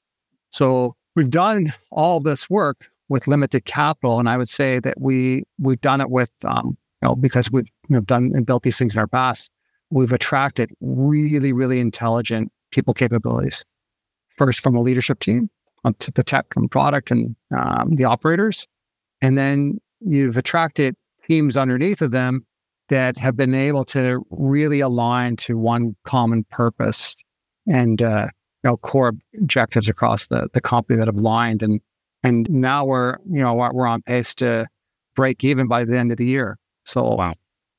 So 0.51 0.95
we've 1.17 1.31
done 1.31 1.73
all 1.91 2.21
this 2.21 2.51
work 2.51 2.91
with 3.09 3.27
limited 3.27 3.65
capital. 3.65 4.19
And 4.19 4.29
I 4.29 4.37
would 4.37 4.51
say 4.51 4.79
that 4.81 5.01
we, 5.01 5.45
we've 5.59 5.81
done 5.81 6.03
it 6.03 6.11
with, 6.11 6.31
um, 6.45 6.77
you 7.01 7.09
know, 7.09 7.17
because 7.17 7.51
we've 7.51 7.69
you 7.89 7.97
know, 7.97 8.01
done 8.03 8.33
and 8.35 8.45
built 8.45 8.63
these 8.63 8.77
things 8.77 8.95
in 8.95 9.01
our 9.01 9.07
past, 9.07 9.51
we've 9.89 10.13
attracted 10.13 10.71
really, 10.83 11.55
really 11.55 11.81
intelligent 11.81 12.53
people 12.73 12.93
capabilities. 12.93 13.65
First 14.37 14.61
from 14.61 14.77
a 14.77 14.83
leadership 14.83 15.21
team 15.21 15.49
to 15.99 16.11
the 16.11 16.23
tech 16.23 16.45
and 16.57 16.71
product 16.71 17.11
and 17.11 17.37
um, 17.57 17.97
the 17.97 18.05
operators. 18.05 18.67
And 19.23 19.39
then 19.39 19.81
you've 20.01 20.37
attracted 20.37 20.95
teams 21.27 21.57
underneath 21.57 22.03
of 22.03 22.11
them 22.11 22.45
that 22.89 23.17
have 23.19 23.37
been 23.37 23.55
able 23.55 23.85
to 23.85 24.25
really 24.31 24.81
align 24.81 25.37
to 25.37 25.57
one 25.57 25.95
common 26.05 26.45
purpose 26.51 27.17
and 27.67 28.03
uh, 28.03 28.27
you 28.65 28.71
know 28.71 28.77
core 28.79 29.13
objectives 29.39 29.89
across 29.89 30.29
the 30.29 30.49
the 30.53 30.61
company 30.61 30.99
that 30.99 31.07
have 31.07 31.17
aligned 31.17 31.63
and 31.63 31.81
and 32.23 32.51
now 32.51 32.85
we're 32.85 33.17
you 33.31 33.43
know 33.43 33.55
we're 33.55 33.87
on 33.87 34.03
pace 34.03 34.35
to 34.35 34.67
break 35.15 35.45
even 35.45 35.69
by 35.69 35.85
the 35.85 35.97
end 35.97 36.11
of 36.11 36.19
the 36.19 36.27
year. 36.27 36.59
So 36.85 37.15
wow, 37.15 37.35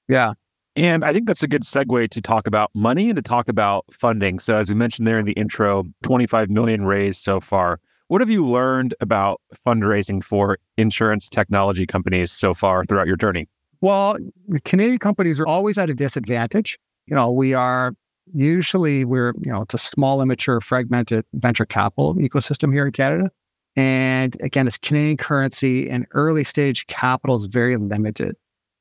yeah. 0.07 0.33
And 0.75 1.03
I 1.03 1.11
think 1.11 1.27
that's 1.27 1.43
a 1.43 1.47
good 1.47 1.63
segue 1.63 2.09
to 2.09 2.21
talk 2.21 2.47
about 2.47 2.71
money 2.73 3.09
and 3.09 3.17
to 3.17 3.21
talk 3.21 3.49
about 3.49 3.85
funding. 3.91 4.39
So 4.39 4.55
as 4.55 4.69
we 4.69 4.75
mentioned 4.75 5.05
there 5.05 5.19
in 5.19 5.25
the 5.25 5.33
intro, 5.33 5.83
25 6.03 6.49
million 6.49 6.85
raised 6.85 7.21
so 7.21 7.41
far. 7.41 7.79
What 8.11 8.19
have 8.19 8.29
you 8.29 8.45
learned 8.45 8.93
about 8.99 9.39
fundraising 9.65 10.21
for 10.21 10.57
insurance 10.75 11.29
technology 11.29 11.87
companies 11.87 12.33
so 12.33 12.53
far 12.53 12.83
throughout 12.83 13.07
your 13.07 13.15
journey? 13.15 13.47
Well, 13.79 14.17
Canadian 14.65 14.99
companies 14.99 15.39
are 15.39 15.47
always 15.47 15.77
at 15.77 15.89
a 15.89 15.93
disadvantage. 15.93 16.77
You 17.07 17.15
know, 17.15 17.31
we 17.31 17.53
are 17.53 17.93
usually 18.33 19.05
we're, 19.05 19.33
you 19.39 19.49
know, 19.49 19.61
it's 19.61 19.75
a 19.75 19.77
small, 19.77 20.21
immature, 20.21 20.59
fragmented 20.59 21.23
venture 21.35 21.65
capital 21.65 22.15
ecosystem 22.15 22.73
here 22.73 22.85
in 22.85 22.91
Canada. 22.91 23.31
And 23.77 24.35
again, 24.41 24.67
it's 24.67 24.77
Canadian 24.77 25.15
currency 25.15 25.89
and 25.89 26.05
early 26.11 26.43
stage 26.43 26.87
capital 26.87 27.37
is 27.37 27.45
very 27.45 27.77
limited. 27.77 28.35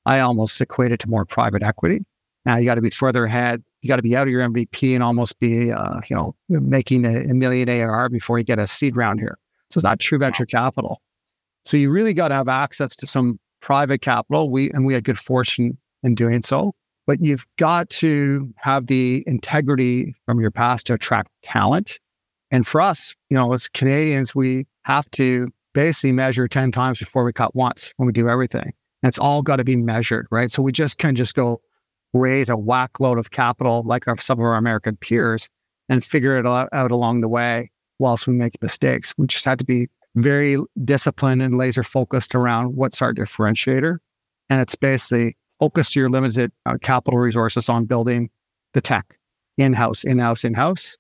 I 0.06 0.18
almost 0.18 0.60
equate 0.60 0.90
it 0.90 0.98
to 0.98 1.08
more 1.08 1.24
private 1.24 1.62
equity. 1.62 2.04
Now 2.44 2.56
you 2.56 2.64
got 2.64 2.74
to 2.74 2.80
be 2.80 2.90
further 2.90 3.26
ahead 3.26 3.62
you 3.82 3.88
got 3.88 3.96
to 3.96 4.02
be 4.02 4.16
out 4.16 4.26
of 4.26 4.30
your 4.30 4.46
MVP 4.46 4.94
and 4.94 5.02
almost 5.02 5.38
be, 5.40 5.70
uh, 5.70 6.00
you 6.08 6.16
know, 6.16 6.34
making 6.48 7.04
a, 7.04 7.24
a 7.30 7.34
million 7.34 7.68
ARR 7.68 8.08
before 8.10 8.38
you 8.38 8.44
get 8.44 8.58
a 8.58 8.66
seed 8.66 8.96
round 8.96 9.20
here. 9.20 9.38
So 9.70 9.78
it's 9.78 9.84
not 9.84 10.00
true 10.00 10.18
venture 10.18 10.46
capital. 10.46 11.00
So 11.64 11.76
you 11.76 11.90
really 11.90 12.12
got 12.12 12.28
to 12.28 12.34
have 12.34 12.48
access 12.48 12.96
to 12.96 13.06
some 13.06 13.38
private 13.60 14.00
capital. 14.00 14.50
We 14.50 14.70
and 14.70 14.84
we 14.84 14.94
had 14.94 15.04
good 15.04 15.18
fortune 15.18 15.78
in 16.02 16.14
doing 16.14 16.42
so. 16.42 16.74
But 17.06 17.24
you've 17.24 17.46
got 17.58 17.90
to 17.90 18.52
have 18.56 18.86
the 18.86 19.24
integrity 19.26 20.14
from 20.26 20.40
your 20.40 20.50
past 20.50 20.86
to 20.88 20.94
attract 20.94 21.30
talent. 21.42 21.98
And 22.50 22.66
for 22.66 22.80
us, 22.80 23.14
you 23.30 23.36
know, 23.36 23.52
as 23.52 23.68
Canadians, 23.68 24.34
we 24.34 24.66
have 24.82 25.10
to 25.12 25.48
basically 25.72 26.12
measure 26.12 26.46
10 26.46 26.72
times 26.72 26.98
before 26.98 27.24
we 27.24 27.32
cut 27.32 27.54
once 27.54 27.92
when 27.96 28.06
we 28.06 28.12
do 28.12 28.28
everything. 28.28 28.72
And 29.02 29.08
it's 29.08 29.18
all 29.18 29.42
got 29.42 29.56
to 29.56 29.64
be 29.64 29.76
measured, 29.76 30.26
right? 30.30 30.50
So 30.50 30.62
we 30.62 30.72
just 30.72 30.98
can 30.98 31.16
just 31.16 31.34
go, 31.34 31.60
raise 32.12 32.48
a 32.48 32.56
whack 32.56 33.00
load 33.00 33.18
of 33.18 33.30
capital 33.30 33.82
like 33.84 34.08
our, 34.08 34.18
some 34.18 34.38
of 34.38 34.44
our 34.44 34.56
American 34.56 34.96
peers 34.96 35.48
and 35.88 36.02
figure 36.02 36.36
it 36.36 36.46
out, 36.46 36.68
out 36.72 36.90
along 36.90 37.20
the 37.20 37.28
way 37.28 37.70
whilst 37.98 38.26
we 38.26 38.34
make 38.34 38.60
mistakes. 38.62 39.14
We 39.16 39.26
just 39.26 39.44
had 39.44 39.58
to 39.58 39.64
be 39.64 39.88
very 40.16 40.56
disciplined 40.84 41.42
and 41.42 41.56
laser 41.56 41.82
focused 41.82 42.34
around 42.34 42.74
what's 42.74 43.00
our 43.00 43.12
differentiator. 43.12 43.98
And 44.48 44.60
it's 44.60 44.74
basically 44.74 45.36
focus 45.60 45.94
your 45.94 46.08
limited 46.08 46.50
uh, 46.66 46.78
capital 46.82 47.18
resources 47.18 47.68
on 47.68 47.84
building 47.84 48.30
the 48.72 48.80
tech 48.80 49.18
in 49.58 49.72
house, 49.72 50.04
in 50.04 50.18
house, 50.18 50.44
in 50.44 50.54
house. 50.54 50.96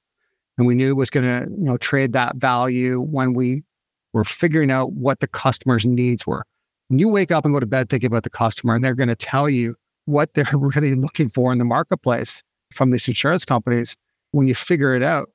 And 0.58 0.66
we 0.66 0.74
knew 0.74 0.90
it 0.90 0.96
was 0.96 1.10
going 1.10 1.24
to, 1.24 1.50
you 1.50 1.64
know, 1.64 1.76
trade 1.78 2.12
that 2.12 2.36
value 2.36 3.00
when 3.00 3.32
we 3.32 3.64
were 4.12 4.24
figuring 4.24 4.70
out 4.70 4.92
what 4.92 5.20
the 5.20 5.26
customer's 5.26 5.86
needs 5.86 6.26
were. 6.26 6.44
When 6.88 6.98
you 6.98 7.08
wake 7.08 7.30
up 7.32 7.44
and 7.44 7.54
go 7.54 7.60
to 7.60 7.66
bed 7.66 7.88
thinking 7.88 8.08
about 8.08 8.24
the 8.24 8.30
customer, 8.30 8.74
and 8.74 8.84
they're 8.84 8.94
going 8.94 9.08
to 9.08 9.16
tell 9.16 9.48
you 9.48 9.76
what 10.10 10.34
they're 10.34 10.46
really 10.54 10.94
looking 10.94 11.28
for 11.28 11.52
in 11.52 11.58
the 11.58 11.64
marketplace 11.64 12.42
from 12.72 12.90
these 12.90 13.08
insurance 13.08 13.44
companies, 13.44 13.96
when 14.32 14.46
you 14.46 14.54
figure 14.54 14.94
it 14.94 15.02
out, 15.02 15.30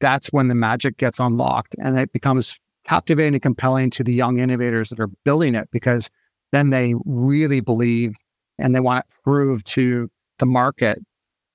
that's 0.00 0.28
when 0.28 0.48
the 0.48 0.54
magic 0.54 0.96
gets 0.96 1.20
unlocked 1.20 1.76
and 1.78 1.98
it 1.98 2.12
becomes 2.12 2.58
captivating 2.84 3.34
and 3.34 3.42
compelling 3.42 3.90
to 3.90 4.02
the 4.02 4.12
young 4.12 4.38
innovators 4.38 4.90
that 4.90 4.98
are 4.98 5.10
building 5.24 5.54
it 5.54 5.68
because 5.70 6.10
then 6.50 6.70
they 6.70 6.94
really 7.04 7.60
believe 7.60 8.14
and 8.58 8.74
they 8.74 8.80
want 8.80 9.04
to 9.08 9.16
prove 9.22 9.62
to 9.64 10.10
the 10.38 10.46
market 10.46 10.98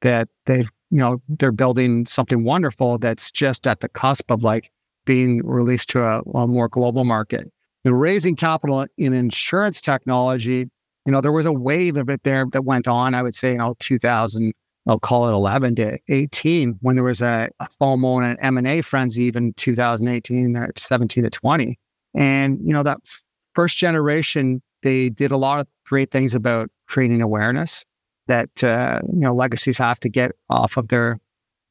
that 0.02 0.30
they've, 0.46 0.72
you 0.90 1.00
know, 1.00 1.22
they're 1.28 1.52
building 1.52 2.06
something 2.06 2.44
wonderful 2.44 2.98
that's 2.98 3.32
just 3.32 3.68
at 3.68 3.82
the 3.82 3.90
cusp 3.90 4.32
of 4.32 4.44
like 4.44 4.72
being 5.06 5.46
released 5.46 5.90
to 5.90 6.02
a, 6.02 6.22
a 6.34 6.48
more 6.48 6.70
global 6.70 7.04
market. 7.04 7.52
And 7.84 8.00
raising 8.00 8.36
capital 8.36 8.86
in 8.98 9.14
insurance 9.14 9.82
technology 9.82 10.70
you 11.08 11.13
know, 11.13 11.22
there 11.22 11.32
was 11.32 11.46
a 11.46 11.54
wave 11.54 11.96
of 11.96 12.10
it 12.10 12.22
there 12.24 12.46
that 12.52 12.65
went 12.65 12.86
on, 12.86 13.15
I 13.15 13.24
would 13.24 13.34
say, 13.34 13.54
you 13.54 13.58
know, 13.58 13.76
2000, 13.80 14.54
I'll 14.88 15.00
call 15.00 15.30
it 15.30 15.32
11 15.32 15.76
to 15.76 15.98
18, 16.10 16.78
when 16.82 16.96
there 16.96 17.04
was 17.06 17.22
a, 17.22 17.50
a 17.62 17.67
FOMO 17.82 18.22
and 18.22 18.38
an 18.38 18.58
M&A 18.58 18.82
frenzy, 18.82 19.24
even 19.24 19.54
2018 19.54 20.58
or 20.58 20.70
17 20.76 21.24
to 21.24 21.30
20. 21.30 21.80
And, 22.13 22.60
you 22.62 22.74
know, 22.74 22.84
that 22.84 23.00
first 23.56 23.78
generation, 23.78 24.62
they 24.84 25.08
did 25.08 25.32
a 25.32 25.38
lot 25.38 25.62
of 25.62 25.67
great 25.86 26.12
things 26.12 26.36
about 26.36 26.70
creating 26.88 27.22
awareness 27.22 27.86
that, 28.28 28.62
uh, 28.62 29.00
you 29.06 29.22
know, 29.22 29.34
legacies 29.34 29.78
have 29.78 30.02
to 30.02 30.10
get 30.10 30.34
off 30.50 30.76
of 30.76 30.89
their 30.89 31.13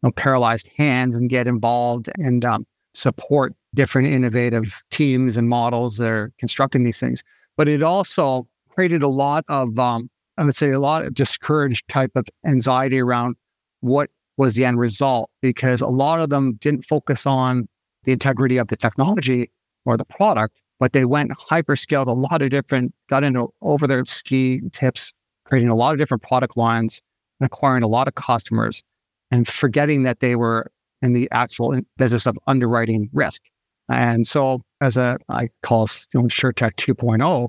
you 0.02 0.08
know, 0.08 0.12
paralyzed 0.12 0.70
hands 0.78 1.14
and 1.14 1.28
get 1.28 1.46
involved 1.46 2.08
and 2.16 2.42
um, 2.42 2.66
support 2.94 3.54
different 3.74 4.08
innovative 4.08 4.82
teams 4.90 5.36
and 5.36 5.50
models 5.50 5.98
that 5.98 6.08
are 6.08 6.32
constructing 6.38 6.84
these 6.84 6.98
things. 6.98 7.22
But 7.58 7.68
it 7.68 7.82
also 7.82 8.48
created 8.76 9.02
a 9.02 9.08
lot 9.08 9.44
of, 9.48 9.78
um, 9.78 10.10
I 10.36 10.44
would 10.44 10.54
say, 10.54 10.70
a 10.70 10.80
lot 10.80 11.06
of 11.06 11.14
discouraged 11.14 11.88
type 11.88 12.12
of 12.14 12.26
anxiety 12.46 13.00
around 13.00 13.36
what 13.80 14.10
was 14.36 14.54
the 14.54 14.64
end 14.64 14.78
result 14.78 15.30
because 15.40 15.80
a 15.80 15.86
lot 15.86 16.20
of 16.20 16.28
them 16.28 16.58
didn't 16.60 16.84
focus 16.84 17.26
on 17.26 17.68
the 18.04 18.12
integrity 18.12 18.58
of 18.58 18.68
the 18.68 18.76
technology 18.76 19.50
or 19.86 19.96
the 19.96 20.04
product, 20.04 20.60
but 20.78 20.92
they 20.92 21.04
went 21.06 21.30
hyperscaled 21.32 22.06
a 22.06 22.12
lot 22.12 22.42
of 22.42 22.50
different, 22.50 22.94
got 23.08 23.24
into 23.24 23.48
over 23.62 23.86
their 23.86 24.04
ski 24.04 24.60
tips, 24.72 25.12
creating 25.46 25.70
a 25.70 25.74
lot 25.74 25.92
of 25.92 25.98
different 25.98 26.22
product 26.22 26.56
lines 26.56 27.00
and 27.40 27.46
acquiring 27.46 27.82
a 27.82 27.88
lot 27.88 28.08
of 28.08 28.14
customers 28.14 28.82
and 29.30 29.48
forgetting 29.48 30.02
that 30.02 30.20
they 30.20 30.36
were 30.36 30.70
in 31.02 31.12
the 31.12 31.28
actual 31.32 31.80
business 31.96 32.26
of 32.26 32.38
underwriting 32.46 33.08
risk. 33.12 33.42
And 33.88 34.26
so, 34.26 34.62
as 34.80 34.96
a 34.96 35.18
I 35.28 35.48
call 35.62 35.88
you 36.12 36.22
know, 36.22 36.26
SureTech 36.26 36.74
2.0, 36.74 37.48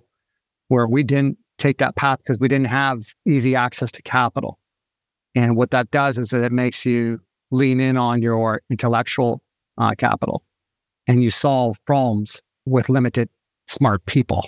where 0.67 0.87
we 0.87 1.03
didn't 1.03 1.37
take 1.57 1.77
that 1.79 1.95
path 1.95 2.19
because 2.19 2.39
we 2.39 2.47
didn't 2.47 2.67
have 2.67 2.99
easy 3.25 3.55
access 3.55 3.91
to 3.91 4.01
capital. 4.01 4.59
And 5.35 5.55
what 5.55 5.71
that 5.71 5.91
does 5.91 6.17
is 6.17 6.29
that 6.29 6.43
it 6.43 6.51
makes 6.51 6.85
you 6.85 7.19
lean 7.51 7.79
in 7.79 7.97
on 7.97 8.21
your 8.21 8.61
intellectual 8.69 9.41
uh, 9.77 9.93
capital 9.97 10.43
and 11.07 11.23
you 11.23 11.29
solve 11.29 11.77
problems 11.85 12.41
with 12.65 12.89
limited 12.89 13.29
smart 13.67 14.05
people 14.05 14.47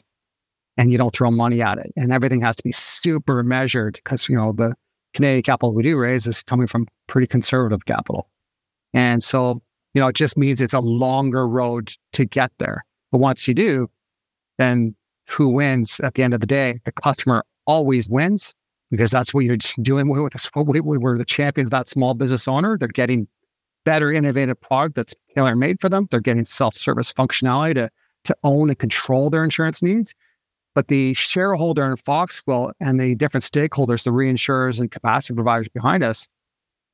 and 0.77 0.91
you 0.91 0.97
don't 0.97 1.13
throw 1.13 1.31
money 1.31 1.61
at 1.61 1.77
it. 1.77 1.91
And 1.95 2.11
everything 2.11 2.41
has 2.41 2.55
to 2.57 2.63
be 2.63 2.71
super 2.71 3.43
measured 3.43 3.95
because, 3.95 4.29
you 4.29 4.35
know, 4.35 4.51
the 4.51 4.75
Canadian 5.13 5.43
capital 5.43 5.73
we 5.73 5.83
do 5.83 5.97
raise 5.97 6.27
is 6.27 6.43
coming 6.43 6.67
from 6.67 6.87
pretty 7.07 7.27
conservative 7.27 7.85
capital. 7.85 8.29
And 8.93 9.23
so, 9.23 9.61
you 9.93 10.01
know, 10.01 10.07
it 10.07 10.15
just 10.15 10.37
means 10.37 10.61
it's 10.61 10.73
a 10.73 10.79
longer 10.79 11.47
road 11.47 11.93
to 12.13 12.25
get 12.25 12.51
there. 12.59 12.85
But 13.11 13.19
once 13.19 13.47
you 13.47 13.53
do, 13.53 13.89
then 14.57 14.95
who 15.29 15.47
wins 15.47 15.99
at 16.01 16.15
the 16.15 16.23
end 16.23 16.33
of 16.33 16.39
the 16.39 16.47
day? 16.47 16.79
The 16.85 16.91
customer 16.91 17.43
always 17.67 18.09
wins 18.09 18.53
because 18.91 19.11
that's 19.11 19.33
what 19.33 19.45
you're 19.45 19.57
doing 19.81 20.09
with 20.09 20.35
us. 20.35 20.49
We're 20.55 21.17
the 21.17 21.25
champion 21.25 21.67
of 21.67 21.71
that 21.71 21.87
small 21.87 22.13
business 22.13 22.47
owner. 22.47 22.77
They're 22.77 22.87
getting 22.87 23.27
better, 23.85 24.11
innovative 24.11 24.59
product 24.59 24.95
that's 24.95 25.15
tailor 25.35 25.55
made 25.55 25.79
for 25.79 25.89
them. 25.89 26.07
They're 26.09 26.19
getting 26.19 26.45
self 26.45 26.75
service 26.75 27.13
functionality 27.13 27.75
to, 27.75 27.89
to 28.25 28.35
own 28.43 28.69
and 28.69 28.77
control 28.77 29.29
their 29.29 29.43
insurance 29.43 29.81
needs. 29.81 30.13
But 30.75 30.87
the 30.87 31.13
shareholder 31.13 31.85
in 31.85 31.95
Foxquilt 31.95 32.73
and 32.79 32.99
the 32.99 33.15
different 33.15 33.43
stakeholders, 33.43 34.03
the 34.03 34.11
reinsurers 34.11 34.79
and 34.79 34.89
capacity 34.91 35.35
providers 35.35 35.69
behind 35.69 36.03
us, 36.03 36.27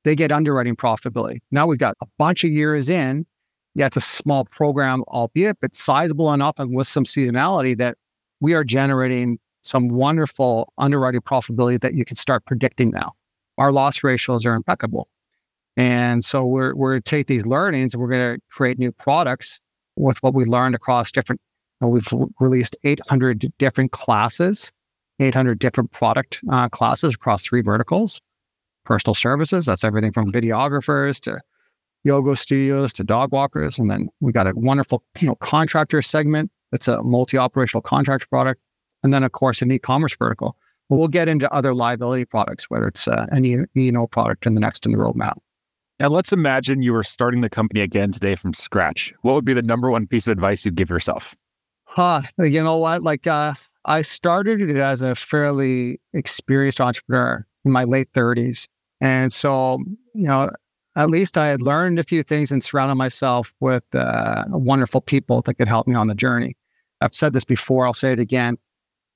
they 0.03 0.15
get 0.15 0.31
underwriting 0.31 0.75
profitability. 0.75 1.39
Now 1.51 1.67
we've 1.67 1.79
got 1.79 1.95
a 2.01 2.07
bunch 2.17 2.43
of 2.43 2.51
years 2.51 2.89
in. 2.89 3.25
Yeah, 3.73 3.87
it's 3.87 3.97
a 3.97 4.01
small 4.01 4.45
program, 4.45 5.03
albeit, 5.09 5.57
but 5.59 5.75
sizable 5.75 6.31
enough 6.31 6.55
and 6.57 6.73
with 6.73 6.87
some 6.87 7.03
seasonality 7.03 7.77
that 7.77 7.97
we 8.45 8.53
are 8.53 8.63
generating 8.63 9.39
some 9.63 9.87
wonderful 9.89 10.71
underwriting 10.77 11.21
profitability 11.21 11.81
that 11.81 11.95
you 11.95 12.05
can 12.05 12.15
start 12.15 12.45
predicting 12.45 12.91
now. 12.91 13.13
Our 13.57 13.71
loss 13.71 14.03
ratios 14.03 14.45
are 14.45 14.53
impeccable. 14.53 15.07
And 15.75 16.23
so 16.23 16.45
we're, 16.45 16.75
we're 16.75 16.91
going 16.91 17.01
to 17.01 17.09
take 17.09 17.25
these 17.25 17.43
learnings 17.43 17.95
and 17.95 18.03
we're 18.03 18.09
going 18.09 18.35
to 18.35 18.41
create 18.51 18.77
new 18.77 18.91
products 18.91 19.59
with 19.95 20.21
what 20.21 20.35
we 20.35 20.45
learned 20.45 20.75
across 20.75 21.11
different, 21.11 21.41
you 21.81 21.87
know, 21.87 21.91
we've 21.91 22.07
released 22.39 22.75
800 22.83 23.51
different 23.57 23.91
classes, 23.91 24.71
800 25.19 25.57
different 25.57 25.91
product 25.91 26.41
uh, 26.51 26.69
classes 26.69 27.15
across 27.15 27.43
three 27.43 27.63
verticals. 27.63 28.21
Personal 28.83 29.15
services, 29.15 29.65
that's 29.65 29.83
everything 29.83 30.11
from 30.11 30.31
videographers 30.31 31.19
to 31.21 31.41
yoga 32.03 32.35
studios 32.35 32.93
to 32.93 33.03
dog 33.03 33.31
walkers. 33.31 33.79
And 33.79 33.89
then 33.89 34.09
we 34.19 34.31
got 34.31 34.45
a 34.45 34.51
wonderful, 34.55 35.01
you 35.19 35.29
know, 35.29 35.35
contractor 35.37 36.03
segment. 36.03 36.51
It's 36.71 36.87
a 36.87 37.01
multi-operational 37.03 37.81
contract 37.81 38.29
product 38.29 38.61
and 39.03 39.13
then 39.13 39.23
of 39.23 39.31
course 39.31 39.61
an 39.61 39.71
e-commerce 39.71 40.15
vertical. 40.17 40.57
But 40.89 40.97
we'll 40.97 41.07
get 41.07 41.27
into 41.27 41.51
other 41.51 41.73
liability 41.73 42.25
products, 42.25 42.69
whether 42.69 42.87
it's 42.87 43.07
uh, 43.07 43.25
an 43.29 43.67
E&O 43.75 44.07
product 44.07 44.45
in 44.45 44.53
the 44.53 44.61
next 44.61 44.85
in 44.85 44.91
the 44.91 44.97
roadmap. 44.97 45.37
Now, 45.99 46.09
let's 46.09 46.33
imagine 46.33 46.83
you 46.83 46.91
were 46.91 47.03
starting 47.03 47.41
the 47.41 47.49
company 47.49 47.79
again 47.79 48.11
today 48.11 48.35
from 48.35 48.53
scratch. 48.53 49.13
What 49.21 49.33
would 49.33 49.45
be 49.45 49.53
the 49.53 49.61
number 49.61 49.89
one 49.89 50.05
piece 50.05 50.27
of 50.27 50.33
advice 50.33 50.65
you'd 50.65 50.75
give 50.75 50.89
yourself? 50.89 51.35
Huh. 51.85 52.23
You 52.37 52.61
know 52.61 52.77
what? 52.77 53.01
Like, 53.01 53.25
uh, 53.25 53.53
I 53.85 54.01
started 54.01 54.61
it 54.61 54.75
as 54.77 55.01
a 55.01 55.15
fairly 55.15 56.01
experienced 56.13 56.81
entrepreneur 56.81 57.47
in 57.63 57.71
my 57.71 57.85
late 57.85 58.11
30s. 58.11 58.67
And 58.99 59.31
so, 59.31 59.79
you 60.13 60.23
know, 60.23 60.51
at 60.95 61.09
least 61.09 61.37
I 61.37 61.47
had 61.47 61.61
learned 61.61 61.99
a 61.99 62.03
few 62.03 62.23
things 62.23 62.51
and 62.51 62.63
surrounded 62.63 62.95
myself 62.95 63.53
with 63.59 63.83
uh, 63.93 64.45
wonderful 64.47 65.01
people 65.01 65.41
that 65.41 65.55
could 65.55 65.67
help 65.67 65.87
me 65.87 65.95
on 65.95 66.07
the 66.07 66.15
journey. 66.15 66.55
I've 67.01 67.13
said 67.13 67.33
this 67.33 67.43
before, 67.43 67.85
I'll 67.85 67.93
say 67.93 68.13
it 68.13 68.19
again 68.19 68.57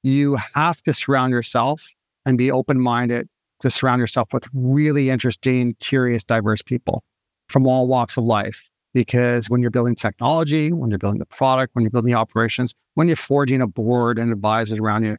you 0.03 0.37
have 0.53 0.81
to 0.83 0.93
surround 0.93 1.31
yourself 1.31 1.93
and 2.25 2.37
be 2.37 2.51
open 2.51 2.79
minded 2.79 3.27
to 3.59 3.69
surround 3.69 3.99
yourself 3.99 4.33
with 4.33 4.47
really 4.53 5.09
interesting, 5.09 5.75
curious, 5.79 6.23
diverse 6.23 6.61
people 6.61 7.03
from 7.49 7.67
all 7.67 7.87
walks 7.87 8.17
of 8.17 8.23
life. 8.23 8.69
Because 8.93 9.49
when 9.49 9.61
you're 9.61 9.69
building 9.69 9.95
technology, 9.95 10.71
when 10.71 10.89
you're 10.89 10.99
building 10.99 11.19
the 11.19 11.25
product, 11.25 11.75
when 11.75 11.83
you're 11.83 11.91
building 11.91 12.11
the 12.11 12.17
operations, 12.17 12.73
when 12.95 13.07
you're 13.07 13.15
forging 13.15 13.61
a 13.61 13.67
board 13.67 14.17
and 14.17 14.31
advisors 14.31 14.79
around 14.79 15.03
you, 15.03 15.17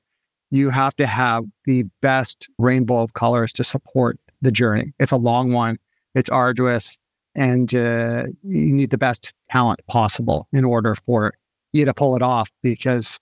you 0.51 0.71
have 0.71 0.97
to 0.97 1.07
have 1.07 1.45
the 1.67 1.85
best 2.03 2.49
rainbow 2.59 3.01
of 3.01 3.13
colors 3.13 3.53
to 3.53 3.63
support 3.63 4.19
the 4.43 4.51
journey. 4.51 4.93
It's 4.99 5.13
a 5.13 5.17
long 5.17 5.53
one, 5.53 5.79
it's 6.15 6.29
arduous, 6.29 6.99
and 7.35 7.75
uh, 7.75 8.25
you 8.43 8.73
need 8.73 8.91
the 8.91 8.99
best 8.99 9.33
talent 9.51 9.81
possible 9.87 10.49
in 10.53 10.65
order 10.65 10.95
for 10.95 11.33
you 11.73 11.85
to 11.85 11.95
pull 11.95 12.17
it 12.17 12.23
off 12.23 12.51
because 12.63 13.21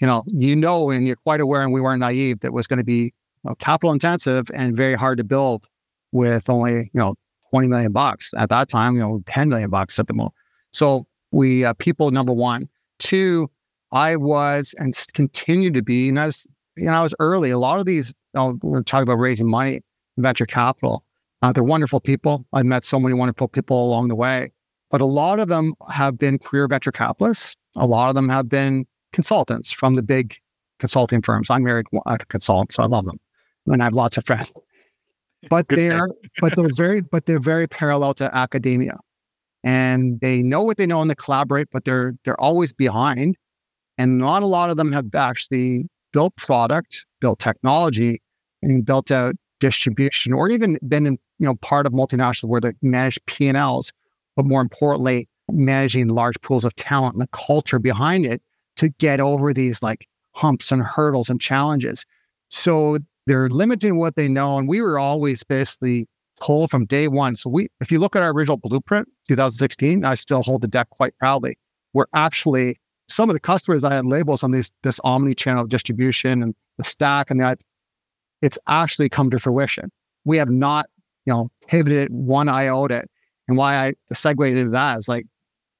you 0.00 0.06
know, 0.06 0.24
you 0.26 0.54
know, 0.54 0.90
and 0.90 1.06
you're 1.06 1.16
quite 1.16 1.40
aware, 1.40 1.62
and 1.62 1.72
we 1.72 1.80
weren't 1.80 2.00
naive 2.00 2.40
that 2.40 2.52
was 2.52 2.66
going 2.66 2.78
to 2.78 2.84
be 2.84 3.04
you 3.04 3.12
know, 3.50 3.54
capital 3.54 3.92
intensive 3.92 4.46
and 4.52 4.76
very 4.76 4.94
hard 4.94 5.18
to 5.18 5.24
build 5.24 5.68
with 6.12 6.48
only 6.50 6.90
you 6.92 7.00
know 7.00 7.14
20 7.50 7.68
million 7.68 7.92
bucks 7.92 8.32
at 8.36 8.50
that 8.50 8.68
time. 8.68 8.94
You 8.94 9.00
know, 9.00 9.22
10 9.26 9.48
million 9.48 9.70
bucks 9.70 9.98
at 9.98 10.06
the 10.06 10.14
moment. 10.14 10.34
So 10.72 11.06
we 11.30 11.64
uh, 11.64 11.74
people 11.74 12.10
number 12.10 12.32
one, 12.32 12.68
two. 12.98 13.50
I 13.92 14.16
was 14.16 14.74
and 14.78 14.94
continue 15.14 15.70
to 15.70 15.80
be, 15.80 16.08
and 16.08 16.20
I 16.20 16.26
was, 16.26 16.46
you 16.76 16.86
know, 16.86 16.92
I 16.92 17.02
was 17.02 17.14
early. 17.20 17.50
A 17.50 17.58
lot 17.58 17.78
of 17.78 17.86
these, 17.86 18.08
you 18.34 18.40
know, 18.40 18.58
we're 18.62 18.82
talking 18.82 19.04
about 19.04 19.18
raising 19.18 19.48
money, 19.48 19.80
venture 20.18 20.44
capital. 20.44 21.04
Uh, 21.46 21.52
they're 21.52 21.62
wonderful 21.62 22.00
people. 22.00 22.44
I've 22.52 22.66
met 22.66 22.84
so 22.84 22.98
many 22.98 23.14
wonderful 23.14 23.46
people 23.46 23.80
along 23.80 24.08
the 24.08 24.16
way, 24.16 24.50
but 24.90 25.00
a 25.00 25.04
lot 25.04 25.38
of 25.38 25.46
them 25.46 25.74
have 25.88 26.18
been 26.18 26.40
career 26.40 26.66
venture 26.66 26.90
capitalists. 26.90 27.54
A 27.76 27.86
lot 27.86 28.08
of 28.08 28.16
them 28.16 28.28
have 28.28 28.48
been 28.48 28.84
consultants 29.12 29.70
from 29.70 29.94
the 29.94 30.02
big 30.02 30.38
consulting 30.80 31.22
firms. 31.22 31.48
I'm 31.48 31.62
married 31.62 31.86
to 31.94 32.00
a 32.04 32.18
consultant, 32.18 32.72
so 32.72 32.82
I 32.82 32.86
love 32.86 33.06
them, 33.06 33.20
and 33.68 33.80
I 33.80 33.84
have 33.84 33.94
lots 33.94 34.16
of 34.16 34.24
friends. 34.24 34.54
But 35.48 35.68
they're 35.68 36.08
but 36.40 36.56
they're 36.56 36.74
very 36.74 37.02
but 37.02 37.26
they're 37.26 37.38
very 37.38 37.68
parallel 37.68 38.14
to 38.14 38.34
academia, 38.34 38.96
and 39.62 40.18
they 40.20 40.42
know 40.42 40.62
what 40.62 40.78
they 40.78 40.86
know 40.86 41.00
and 41.02 41.08
they 41.08 41.14
collaborate, 41.14 41.68
but 41.70 41.84
they're 41.84 42.14
they're 42.24 42.40
always 42.40 42.72
behind, 42.72 43.36
and 43.98 44.18
not 44.18 44.42
a 44.42 44.46
lot 44.46 44.70
of 44.70 44.76
them 44.76 44.90
have 44.90 45.14
actually 45.14 45.84
built 46.12 46.34
product, 46.36 47.06
built 47.20 47.38
technology, 47.38 48.20
and 48.62 48.84
built 48.84 49.12
out 49.12 49.36
distribution, 49.60 50.32
or 50.32 50.48
even 50.48 50.78
been 50.86 51.06
in 51.06 51.18
you 51.38 51.46
know 51.46 51.54
part 51.56 51.86
of 51.86 51.92
multinational 51.92 52.48
where 52.48 52.60
they 52.60 52.72
manage 52.82 53.18
P 53.26 53.48
and 53.48 53.56
Ls, 53.56 53.92
but 54.34 54.44
more 54.44 54.60
importantly, 54.60 55.28
managing 55.50 56.08
large 56.08 56.40
pools 56.40 56.64
of 56.64 56.74
talent 56.76 57.14
and 57.14 57.22
the 57.22 57.28
culture 57.28 57.78
behind 57.78 58.26
it 58.26 58.42
to 58.76 58.88
get 58.88 59.20
over 59.20 59.52
these 59.52 59.82
like 59.82 60.06
humps 60.32 60.70
and 60.70 60.82
hurdles 60.82 61.30
and 61.30 61.40
challenges. 61.40 62.04
So 62.50 62.98
they're 63.26 63.48
limiting 63.48 63.98
what 63.98 64.16
they 64.16 64.28
know. 64.28 64.58
And 64.58 64.68
we 64.68 64.80
were 64.80 64.98
always 64.98 65.42
basically 65.42 66.06
told 66.40 66.70
from 66.70 66.86
day 66.86 67.08
one. 67.08 67.36
So 67.36 67.50
we, 67.50 67.68
if 67.80 67.90
you 67.90 67.98
look 67.98 68.14
at 68.14 68.22
our 68.22 68.30
original 68.30 68.58
blueprint, 68.58 69.08
2016, 69.28 70.04
I 70.04 70.14
still 70.14 70.42
hold 70.42 70.60
the 70.60 70.68
deck 70.68 70.90
quite 70.90 71.16
proudly. 71.18 71.58
We're 71.92 72.06
actually 72.14 72.78
some 73.08 73.30
of 73.30 73.34
the 73.34 73.40
customers 73.40 73.84
I 73.84 73.94
had 73.94 74.04
labels 74.04 74.42
on 74.42 74.50
these 74.50 74.70
this 74.82 75.00
omni-channel 75.04 75.66
distribution 75.66 76.42
and 76.42 76.54
the 76.76 76.84
stack 76.84 77.30
and 77.30 77.40
that 77.40 77.58
it's 78.42 78.58
actually 78.66 79.08
come 79.08 79.30
to 79.30 79.38
fruition. 79.38 79.90
We 80.24 80.38
have 80.38 80.50
not, 80.50 80.86
you 81.24 81.32
know, 81.32 81.50
pivoted 81.66 82.08
one 82.10 82.48
iota. 82.48 83.04
And 83.48 83.56
why 83.56 83.86
I 83.86 83.94
segued 84.12 84.56
into 84.56 84.70
that 84.70 84.98
is 84.98 85.08
like 85.08 85.26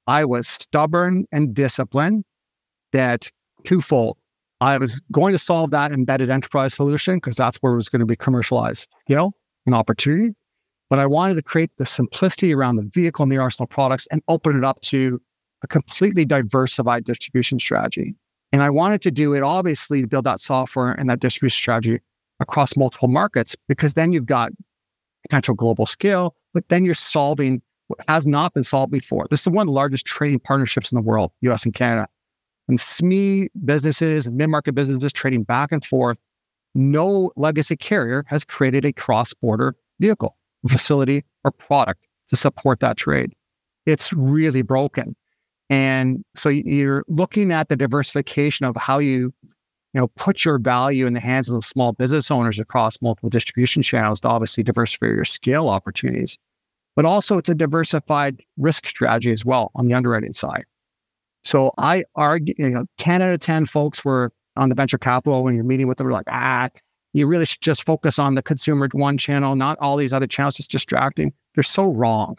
I 0.07 0.25
was 0.25 0.47
stubborn 0.47 1.25
and 1.31 1.53
disciplined 1.53 2.23
that 2.93 3.29
twofold. 3.65 4.17
I 4.59 4.77
was 4.77 4.99
going 5.11 5.33
to 5.33 5.37
solve 5.37 5.71
that 5.71 5.91
embedded 5.91 6.29
enterprise 6.29 6.73
solution 6.73 7.17
because 7.17 7.35
that's 7.35 7.57
where 7.57 7.73
it 7.73 7.75
was 7.75 7.89
going 7.89 7.99
to 7.99 8.05
be 8.05 8.15
commercialized 8.15 8.87
scale 9.01 9.33
and 9.65 9.75
opportunity. 9.75 10.33
But 10.89 10.99
I 10.99 11.05
wanted 11.05 11.35
to 11.35 11.43
create 11.43 11.71
the 11.77 11.85
simplicity 11.85 12.55
around 12.55 12.77
the 12.77 12.89
vehicle 12.91 13.23
and 13.23 13.31
the 13.31 13.37
arsenal 13.37 13.67
products 13.67 14.07
and 14.09 14.21
open 14.29 14.57
it 14.57 14.63
up 14.63 14.81
to 14.83 15.21
a 15.63 15.67
completely 15.67 16.23
diversified 16.25 17.03
distribution 17.03 17.59
strategy. 17.59 18.15
And 18.51 18.63
I 18.63 18.69
wanted 18.69 19.01
to 19.01 19.11
do 19.11 19.33
it 19.33 19.43
obviously 19.43 20.01
to 20.01 20.07
build 20.07 20.25
that 20.25 20.39
software 20.39 20.93
and 20.93 21.09
that 21.09 21.19
distribution 21.19 21.57
strategy 21.57 21.99
across 22.39 22.75
multiple 22.77 23.07
markets 23.07 23.55
because 23.67 23.93
then 23.93 24.13
you've 24.13 24.25
got 24.25 24.51
potential 25.23 25.55
global 25.55 25.85
scale, 25.85 26.35
but 26.53 26.67
then 26.69 26.85
you're 26.85 26.95
solving 26.95 27.61
what 27.87 27.99
has 28.07 28.27
not 28.27 28.53
been 28.53 28.63
solved 28.63 28.91
before. 28.91 29.27
This 29.29 29.41
is 29.41 29.49
one 29.49 29.63
of 29.63 29.67
the 29.67 29.73
largest 29.73 30.05
trading 30.05 30.39
partnerships 30.39 30.91
in 30.91 30.95
the 30.95 31.01
world, 31.01 31.31
US 31.41 31.65
and 31.65 31.73
Canada 31.73 32.07
and 32.67 32.79
SME 32.79 33.47
businesses 33.65 34.27
and 34.27 34.35
mid-market 34.35 34.73
businesses 34.73 35.13
trading 35.13 35.43
back 35.43 35.71
and 35.71 35.83
forth, 35.83 36.19
no 36.75 37.31
legacy 37.35 37.75
carrier 37.75 38.25
has 38.27 38.43
created 38.43 38.85
a 38.85 38.93
cross-border 38.93 39.75
vehicle, 39.99 40.35
facility, 40.67 41.23
or 41.43 41.51
product 41.51 42.05
to 42.29 42.35
support 42.35 42.79
that 42.81 42.97
trade. 42.97 43.33
It's 43.85 44.11
really 44.13 44.61
broken. 44.61 45.15
And 45.69 46.23
so 46.35 46.49
you're 46.49 47.03
looking 47.07 47.51
at 47.51 47.69
the 47.69 47.75
diversification 47.75 48.65
of 48.65 48.75
how 48.75 48.99
you, 48.99 49.33
you 49.97 50.01
know, 50.01 50.09
put 50.09 50.45
your 50.45 50.59
value 50.59 51.07
in 51.07 51.13
the 51.13 51.19
hands 51.19 51.49
of 51.49 51.55
the 51.55 51.61
small 51.63 51.91
business 51.91 52.29
owners 52.29 52.59
across 52.59 53.01
multiple 53.01 53.31
distribution 53.31 53.81
channels 53.81 54.19
to 54.19 54.27
obviously 54.27 54.61
diversify 54.61 55.07
your 55.07 55.25
scale 55.25 55.69
opportunities. 55.69 56.37
But 56.95 57.05
also 57.05 57.39
it's 57.39 57.49
a 57.49 57.55
diversified 57.55 58.43
risk 58.57 58.85
strategy 58.85 59.31
as 59.31 59.43
well 59.43 59.71
on 59.73 59.87
the 59.87 59.95
underwriting 59.95 60.33
side. 60.33 60.65
So 61.43 61.71
I 61.79 62.03
argue, 62.13 62.53
you 62.59 62.69
know, 62.69 62.85
10 62.99 63.23
out 63.23 63.31
of 63.31 63.39
10 63.39 63.65
folks 63.65 64.05
were 64.05 64.31
on 64.55 64.69
the 64.69 64.75
venture 64.75 64.99
capital 64.99 65.43
when 65.43 65.55
you're 65.55 65.63
meeting 65.63 65.87
with 65.87 65.97
them, 65.97 66.05
were 66.05 66.13
like, 66.13 66.27
ah, 66.29 66.69
You 67.13 67.25
really 67.25 67.47
should 67.47 67.61
just 67.61 67.83
focus 67.83 68.19
on 68.19 68.35
the 68.35 68.43
consumer 68.43 68.87
one 68.91 69.17
channel, 69.17 69.55
not 69.55 69.79
all 69.79 69.97
these 69.97 70.13
other 70.13 70.27
channels, 70.27 70.57
just 70.57 70.69
distracting. 70.69 71.33
They're 71.55 71.63
so 71.63 71.91
wrong. 71.91 72.37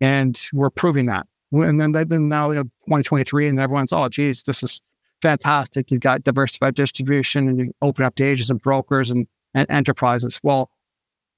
And 0.00 0.36
we're 0.52 0.70
proving 0.70 1.06
that. 1.06 1.28
And 1.52 1.80
then, 1.80 1.92
then 1.92 2.28
now, 2.28 2.50
you 2.50 2.56
know, 2.56 2.64
2023, 2.86 3.46
and 3.46 3.60
everyone's, 3.60 3.92
oh, 3.92 4.08
geez, 4.08 4.42
this 4.42 4.64
is 4.64 4.82
fantastic. 5.22 5.90
You've 5.90 6.00
got 6.00 6.24
diversified 6.24 6.74
distribution 6.74 7.48
and 7.48 7.58
you 7.58 7.72
open 7.82 8.04
up 8.04 8.14
to 8.16 8.24
agents 8.24 8.50
and 8.50 8.60
brokers 8.60 9.10
and, 9.10 9.26
and 9.54 9.68
enterprises. 9.70 10.40
Well, 10.42 10.70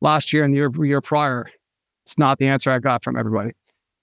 last 0.01 0.33
year 0.33 0.45
and 0.45 0.53
the 0.53 0.59
year, 0.59 0.71
year 0.85 1.01
prior, 1.01 1.47
it's 2.05 2.19
not 2.19 2.39
the 2.39 2.47
answer 2.47 2.71
I 2.71 2.79
got 2.79 3.05
from 3.05 3.17
everybody. 3.17 3.53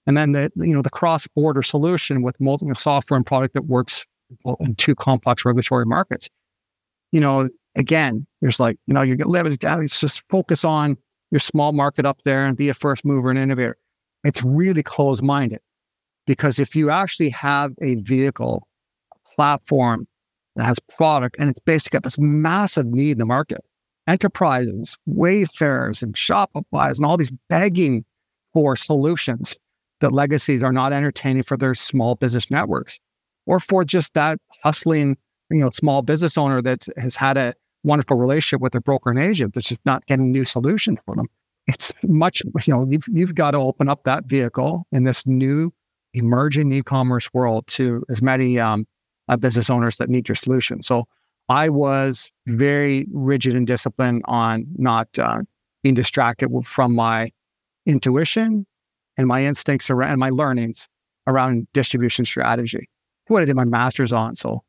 And 0.06 0.16
then 0.16 0.32
the 0.32 0.50
you 0.56 0.74
know 0.74 0.80
the 0.80 0.90
cross-border 0.90 1.62
solution 1.62 2.22
with 2.22 2.40
multiple 2.40 2.74
software 2.74 3.16
and 3.16 3.26
product 3.26 3.52
that 3.54 3.66
works 3.66 4.06
in 4.60 4.74
two 4.76 4.94
complex 4.94 5.44
regulatory 5.44 5.84
markets. 5.84 6.30
You 7.12 7.20
know, 7.20 7.50
again, 7.74 8.26
there's 8.40 8.58
like 8.58 8.78
you 8.86 8.94
know 8.94 9.02
you 9.02 9.16
get 9.16 9.26
limited. 9.26 9.58
It's 9.62 10.00
just 10.00 10.22
focus 10.30 10.64
on 10.64 10.96
your 11.30 11.40
small 11.40 11.72
market 11.72 12.06
up 12.06 12.20
there 12.24 12.46
and 12.46 12.56
be 12.56 12.70
a 12.70 12.74
first 12.74 13.04
mover 13.04 13.28
and 13.28 13.38
innovator. 13.38 13.76
It's 14.24 14.42
really 14.42 14.82
closed-minded 14.82 15.60
because 16.26 16.58
if 16.58 16.74
you 16.74 16.88
actually 16.88 17.30
have 17.30 17.72
a 17.82 17.96
vehicle, 17.96 18.67
platform 19.38 20.04
that 20.56 20.64
has 20.64 20.80
product 20.96 21.36
and 21.38 21.48
it's 21.48 21.60
basically 21.60 21.96
got 21.96 22.02
this 22.02 22.18
massive 22.18 22.86
need 22.86 23.12
in 23.12 23.18
the 23.18 23.24
market, 23.24 23.64
enterprises, 24.08 24.98
Wayfairs, 25.08 26.02
and 26.02 26.14
Shopify's, 26.14 26.98
and 26.98 27.06
all 27.06 27.16
these 27.16 27.30
begging 27.48 28.04
for 28.52 28.74
solutions 28.74 29.54
that 30.00 30.10
legacies 30.10 30.60
are 30.62 30.72
not 30.72 30.92
entertaining 30.92 31.44
for 31.44 31.56
their 31.56 31.76
small 31.76 32.16
business 32.16 32.50
networks 32.50 32.98
or 33.46 33.60
for 33.60 33.84
just 33.84 34.14
that 34.14 34.38
hustling, 34.64 35.16
you 35.50 35.58
know, 35.58 35.70
small 35.70 36.02
business 36.02 36.36
owner 36.36 36.60
that 36.60 36.86
has 36.96 37.14
had 37.14 37.36
a 37.36 37.54
wonderful 37.84 38.16
relationship 38.16 38.60
with 38.60 38.72
their 38.72 38.80
broker 38.80 39.10
and 39.10 39.20
agent 39.20 39.54
that's 39.54 39.68
just 39.68 39.86
not 39.86 40.04
getting 40.06 40.32
new 40.32 40.44
solutions 40.44 41.00
for 41.04 41.14
them. 41.14 41.26
It's 41.68 41.92
much, 42.02 42.42
you 42.66 42.74
know, 42.74 42.84
you've, 42.90 43.06
you've 43.06 43.34
got 43.36 43.52
to 43.52 43.58
open 43.58 43.88
up 43.88 44.02
that 44.04 44.24
vehicle 44.24 44.86
in 44.90 45.04
this 45.04 45.26
new 45.26 45.72
emerging 46.14 46.72
e-commerce 46.72 47.32
world 47.32 47.68
to 47.68 48.02
as 48.08 48.20
many 48.20 48.58
um, 48.58 48.86
uh, 49.28 49.36
business 49.36 49.70
owners 49.70 49.96
that 49.96 50.08
need 50.08 50.28
your 50.28 50.36
solution. 50.36 50.82
So 50.82 51.06
I 51.48 51.68
was 51.68 52.30
very 52.46 53.06
rigid 53.10 53.56
and 53.56 53.66
disciplined 53.66 54.22
on 54.26 54.66
not 54.76 55.18
uh, 55.18 55.42
being 55.82 55.94
distracted 55.94 56.50
from 56.64 56.94
my 56.94 57.30
intuition 57.86 58.66
and 59.16 59.26
my 59.26 59.44
instincts 59.44 59.90
around 59.90 60.10
and 60.10 60.20
my 60.20 60.30
learnings 60.30 60.88
around 61.26 61.66
distribution 61.72 62.24
strategy. 62.24 62.88
What 63.28 63.42
I 63.42 63.44
did 63.46 63.56
my 63.56 63.64
master's 63.64 64.12
on. 64.12 64.34
So, 64.36 64.62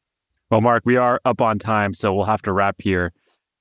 well, 0.49 0.61
Mark, 0.61 0.83
we 0.85 0.97
are 0.97 1.21
up 1.25 1.41
on 1.41 1.59
time, 1.59 1.93
so 1.93 2.13
we'll 2.13 2.25
have 2.25 2.41
to 2.43 2.53
wrap 2.53 2.75
here. 2.79 3.13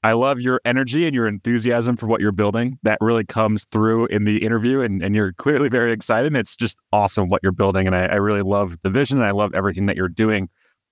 I 0.03 0.13
love 0.13 0.41
your 0.41 0.61
energy 0.65 1.07
and 1.07 1.15
your 1.15 1.27
enthusiasm 1.27 1.97
for 1.97 2.07
what 2.07 2.21
you're 2.21 2.33
building. 2.33 2.79
That 2.85 2.99
really 3.01 3.25
comes 3.25 3.65
through 3.67 4.07
in 4.07 4.25
the 4.25 4.45
interview, 4.45 4.81
and, 4.81 5.03
and 5.03 5.15
you're 5.15 5.33
clearly 5.33 5.69
very 5.69 5.93
excited. 5.93 6.35
It's 6.37 6.57
just 6.57 6.79
awesome 6.93 7.29
what 7.29 7.41
you're 7.43 7.53
building. 7.53 7.87
And 7.87 7.97
I, 7.97 8.07
I 8.07 8.15
really 8.17 8.43
love 8.43 8.79
the 8.83 8.91
vision 8.91 9.19
and 9.19 9.27
I 9.27 9.33
love 9.33 9.55
everything 9.55 9.87
that 9.87 9.97
you're 9.97 10.09
doing. 10.09 10.49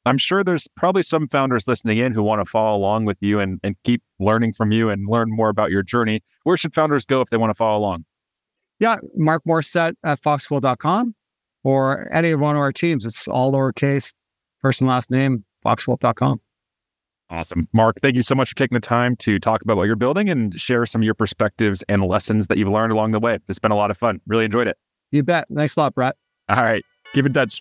I'm 0.06 0.18
sure 0.18 0.44
there's 0.44 0.68
probably 0.76 1.02
some 1.02 1.26
founders 1.28 1.66
listening 1.66 1.98
in 1.98 2.12
who 2.12 2.22
want 2.22 2.40
to 2.40 2.44
follow 2.44 2.76
along 2.76 3.06
with 3.06 3.18
you 3.20 3.40
and, 3.40 3.58
and 3.64 3.74
keep 3.82 4.02
learning 4.20 4.52
from 4.52 4.70
you 4.70 4.88
and 4.88 5.08
learn 5.08 5.28
more 5.30 5.48
about 5.48 5.70
your 5.70 5.82
journey. 5.82 6.22
Where 6.44 6.56
should 6.56 6.74
founders 6.74 7.04
go 7.04 7.20
if 7.20 7.30
they 7.30 7.36
want 7.36 7.50
to 7.50 7.54
follow 7.54 7.78
along? 7.78 8.04
Yeah, 8.78 8.96
Mark 9.16 9.42
Morissette 9.46 9.94
at 10.04 10.20
foxquilt.com 10.22 11.14
or 11.64 12.08
any 12.14 12.30
of 12.30 12.40
one 12.40 12.54
of 12.54 12.60
our 12.60 12.72
teams. 12.72 13.04
It's 13.04 13.26
all 13.26 13.52
lowercase, 13.52 14.14
first 14.60 14.80
and 14.80 14.88
last 14.88 15.10
name, 15.10 15.44
foxquilt.com. 15.64 16.40
Awesome. 17.28 17.66
Mark, 17.72 17.96
thank 18.00 18.14
you 18.14 18.22
so 18.22 18.36
much 18.36 18.50
for 18.50 18.54
taking 18.54 18.76
the 18.76 18.80
time 18.80 19.16
to 19.16 19.40
talk 19.40 19.60
about 19.62 19.76
what 19.76 19.88
you're 19.88 19.96
building 19.96 20.28
and 20.28 20.54
share 20.60 20.86
some 20.86 21.00
of 21.00 21.04
your 21.04 21.14
perspectives 21.14 21.82
and 21.88 22.04
lessons 22.06 22.46
that 22.46 22.58
you've 22.58 22.68
learned 22.68 22.92
along 22.92 23.10
the 23.10 23.18
way. 23.18 23.38
It's 23.48 23.58
been 23.58 23.72
a 23.72 23.76
lot 23.76 23.90
of 23.90 23.98
fun. 23.98 24.20
Really 24.28 24.44
enjoyed 24.44 24.68
it. 24.68 24.76
You 25.10 25.24
bet. 25.24 25.48
Thanks 25.52 25.76
a 25.76 25.80
lot, 25.80 25.94
Brett. 25.96 26.14
All 26.48 26.62
right. 26.62 26.84
Keep 27.12 27.26
in 27.26 27.32
touch. 27.32 27.60